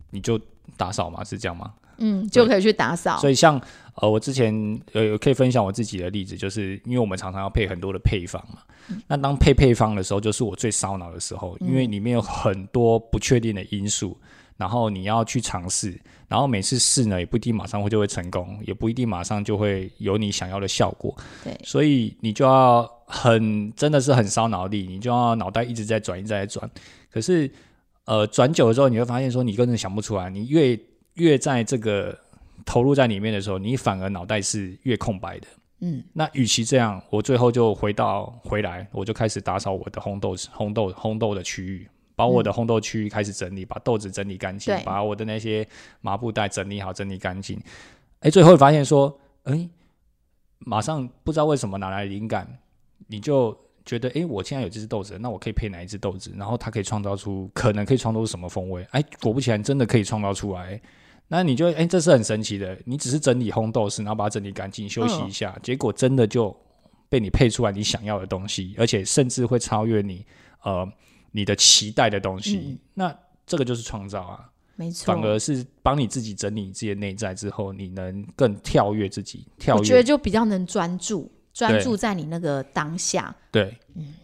[0.09, 0.39] 你就
[0.75, 1.71] 打扫嘛，是这样吗？
[1.97, 3.17] 嗯，就可以去打扫。
[3.17, 3.61] 所以像
[4.01, 4.53] 呃，我之前
[4.93, 8.61] 呃可以分享我自己的例子，就是因为我们常常要配很多的配方嘛。
[9.07, 14.17] 那当配配方的时候，就是我最烧脑的时候，因为里面有很多不确定的因素，
[14.57, 21.15] 然后你要去尝试，然后每次试呢也不一定马上会就会成功，也不一定马上就会有你想要的效果。
[21.43, 26.69] 对所以你就要很真的是很烧脑力，你就要脑袋一直在转，一直在转。
[27.11, 27.51] 可是
[28.05, 30.79] 呃，转久了之后，你会发现说你根本想不出来，你越
[31.15, 32.17] 越在这个
[32.69, 35.47] 投入在里面的时候，你反而脑袋是越空白的。
[35.79, 45.67] 嗯，那与其这样，我最后就回到回来，我就开始打扫我的烘豆烘豆烘豆的区域，把我的烘豆区域开始整理，把豆子整理干净，把我的那些
[46.01, 47.59] 麻布袋整理好、整理干净。
[48.19, 49.67] 哎，最后发现说，哎，
[50.59, 52.47] 马上不知道为什么哪来灵感，
[53.07, 56.31] 你就觉得，哎，我现在有这只豆子，那我可以配哪一只豆子？
[56.37, 58.85] 然后它可以创造出，可能可以创造出什么风味？
[58.91, 60.79] 哎，果不其然，真的可以创造出来。
[61.29, 62.77] 那你就哎，这是很神奇的。
[62.85, 66.53] 你只是整理烘豆室，然后把它整理干净，休息一下，结果真的就
[67.07, 70.25] 被你配出来你想要的东西，而且甚至会超越你
[70.63, 70.85] 呃
[71.31, 72.57] 你的期待的东西。
[72.57, 73.15] 嗯那
[73.45, 75.05] 这个就是创造啊，没错。
[75.13, 80.03] 反而是帮你自己整理你自己的内在之后，你能更跳跃自己，跳我觉得。
[80.03, 83.75] 就比较能专注，专注在你那个当下，对，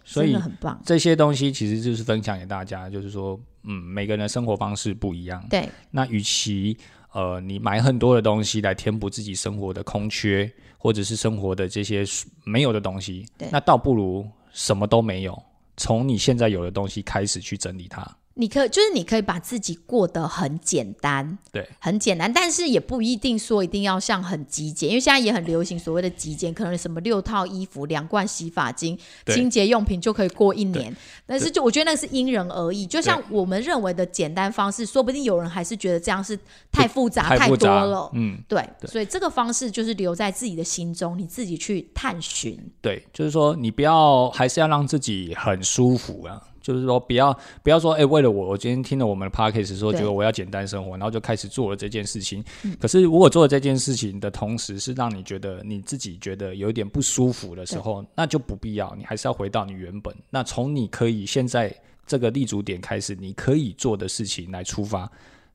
[0.03, 0.79] 所以很棒。
[0.85, 5.43] 这些东西其实就是分享给大家，就是说，嗯，每个人的生活方式不一样。
[5.49, 6.77] 对，那与其
[7.15, 12.03] 呃你买很多的东西来填补自己生活的空缺，或者是生活的这些
[12.43, 15.41] 没有的东西，那倒不如什么都没有，
[15.77, 18.05] 从你现在有的东西开始去整理它。
[18.37, 30.93] 你可就是你可以把自己过得很简单，对，很简单，但是也不一定说一定要像很极简，因为现在也很流行所谓的极简，可能什么六套衣服、两罐洗发精、清洁用品就可以过一年。
[31.25, 36.37] 但是就我觉得那是因人而异，就像我们认为的简单方式，说不定有人还是觉得这样是
[36.71, 38.11] 太复杂、太多了。
[38.13, 42.59] 嗯，对，对所以这个方式就是留在自己的心中，你自己去探寻。
[42.81, 46.41] 对，就是说你不要，还是要让自己很舒服啊。
[46.65, 52.43] 就是说，不要不要说，哎、为了我，我今天听了我们的 podcast 说，对觉得我要简单生活，然后就开始做了这件事情。
[52.63, 60.11] 嗯可是，如果做了这件事情的同时，是让你觉得你自己觉得有一点不舒服的时候，那就不必要，你还是要回到你原本。
[60.31, 61.71] 那从你可以现在
[62.07, 65.07] 这个立足点开始，你可以做的事情来出发，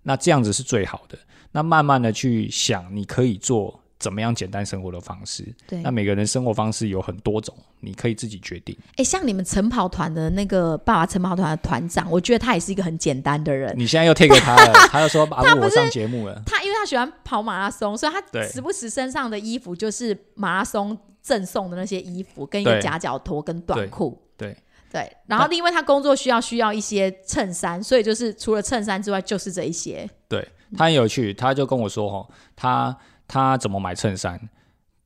[0.04, 1.18] 那这样子是最好的。
[1.50, 5.46] 那慢慢的去想，你可以做怎么样简单生活的方式。
[5.68, 8.76] 对那，每个人生活方式有很多种，你可以自己决定。
[8.96, 13.72] 哎，像你们晨跑团的那个爸爸晨跑团的团长，我觉得他也是一个很简单的人。
[13.78, 16.42] 你现在又 take 给他了， 他又说啊，他我上节目了。
[16.44, 24.20] 他因为他喜欢跑马拉松，所以他时不时身上的衣服就是马拉松赠送的那些衣服，跟一个夹脚拖跟短裤。
[24.36, 24.57] 对
[24.90, 30.09] 对，然后因为他工作需要需要一些衬衫，所以就是除了衬衫之外，就是这一些。
[30.26, 30.44] 对，
[30.76, 32.96] 他很有趣，他就跟我说哦，他
[33.31, 34.41] 他怎么买衬衫？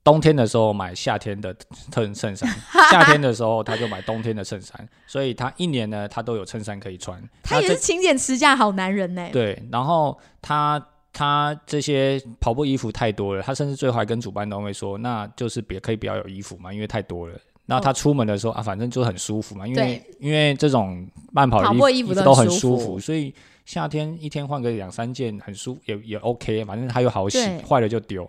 [0.02, 1.54] 冬天的时候买夏天的
[1.90, 2.48] 衬衬衫，
[2.90, 7.22] 夏天的时候他就买冬天的衬衫，所以他一年呢他都有衬衫可以穿。
[7.42, 9.28] 他也是勤俭持家好男人呢。
[9.32, 17.34] 对，然后他他这些跑步衣服太多了，他甚至最后还跟主办单位说，那就是别可以不要有衣服嘛，因为太多了。
[17.66, 28.28] 那他出门的时候、啊，反正就很舒服嘛，因为因为这种慢跑的衣服都很舒服，所以夏天一天换个两三件很舒也也 OK，反正他又好洗，坏了就丢。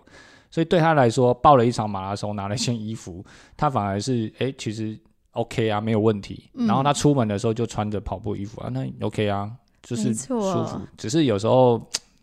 [0.50, 3.24] 所以对他来说，报了一场马拉松，拿了一件衣服，
[3.56, 4.98] 他反而是哎、其实
[5.32, 6.48] OK 啊，没有问题。
[6.54, 9.50] 嗯然后他出门的时候就穿着跑步衣服啊，那 OK 啊，
[9.82, 10.80] 就是舒服。
[10.96, 11.72] 只是有时候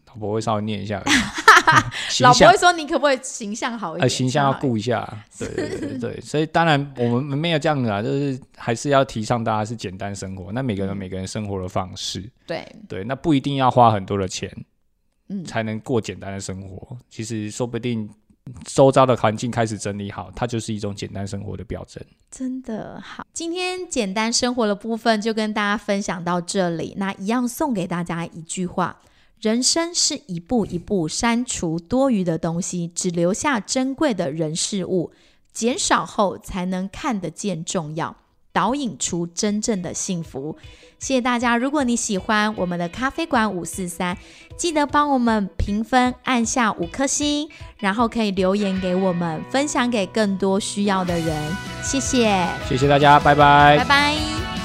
[0.07, 1.42] 老婆会稍微念一下而已，形
[2.21, 4.03] 老婆象会说你可不可以形象好一点？
[4.03, 4.59] 呃形象要。
[4.59, 5.07] 顾一下。
[5.37, 10.51] 对对对所以当然我们没有这样子啊，就是还是要提倡大家是简单生活。
[10.51, 14.49] 那每个人有每个人生活的方式，对，对，那不一定要花很多的钱
[15.29, 16.97] 嗯，才能过简单的生活。
[17.09, 18.09] 其实说不定
[18.65, 22.03] 周遭的环境开始整理好，它就是一种简单生活的表征。
[22.29, 23.25] 真的好。
[23.33, 26.93] 今天简单生活的部分就跟大家分享到这里。
[26.97, 28.97] 那一样送给大家一句话：
[29.43, 35.11] 人生是一步一步删除多余的东西，只留下珍贵的人事物，
[35.51, 38.15] 减少后才能看得见重要。
[38.53, 40.55] 导引出真正的幸福。
[40.97, 41.57] 谢谢大家！
[41.57, 44.17] 如果你喜欢我们的咖啡馆五四三，
[44.55, 51.55] 记得帮我们评分，按下五颗星，然后可以留言给我们，分享给更多需要的人。
[51.83, 54.62] 谢谢，谢谢大家，拜拜拜拜。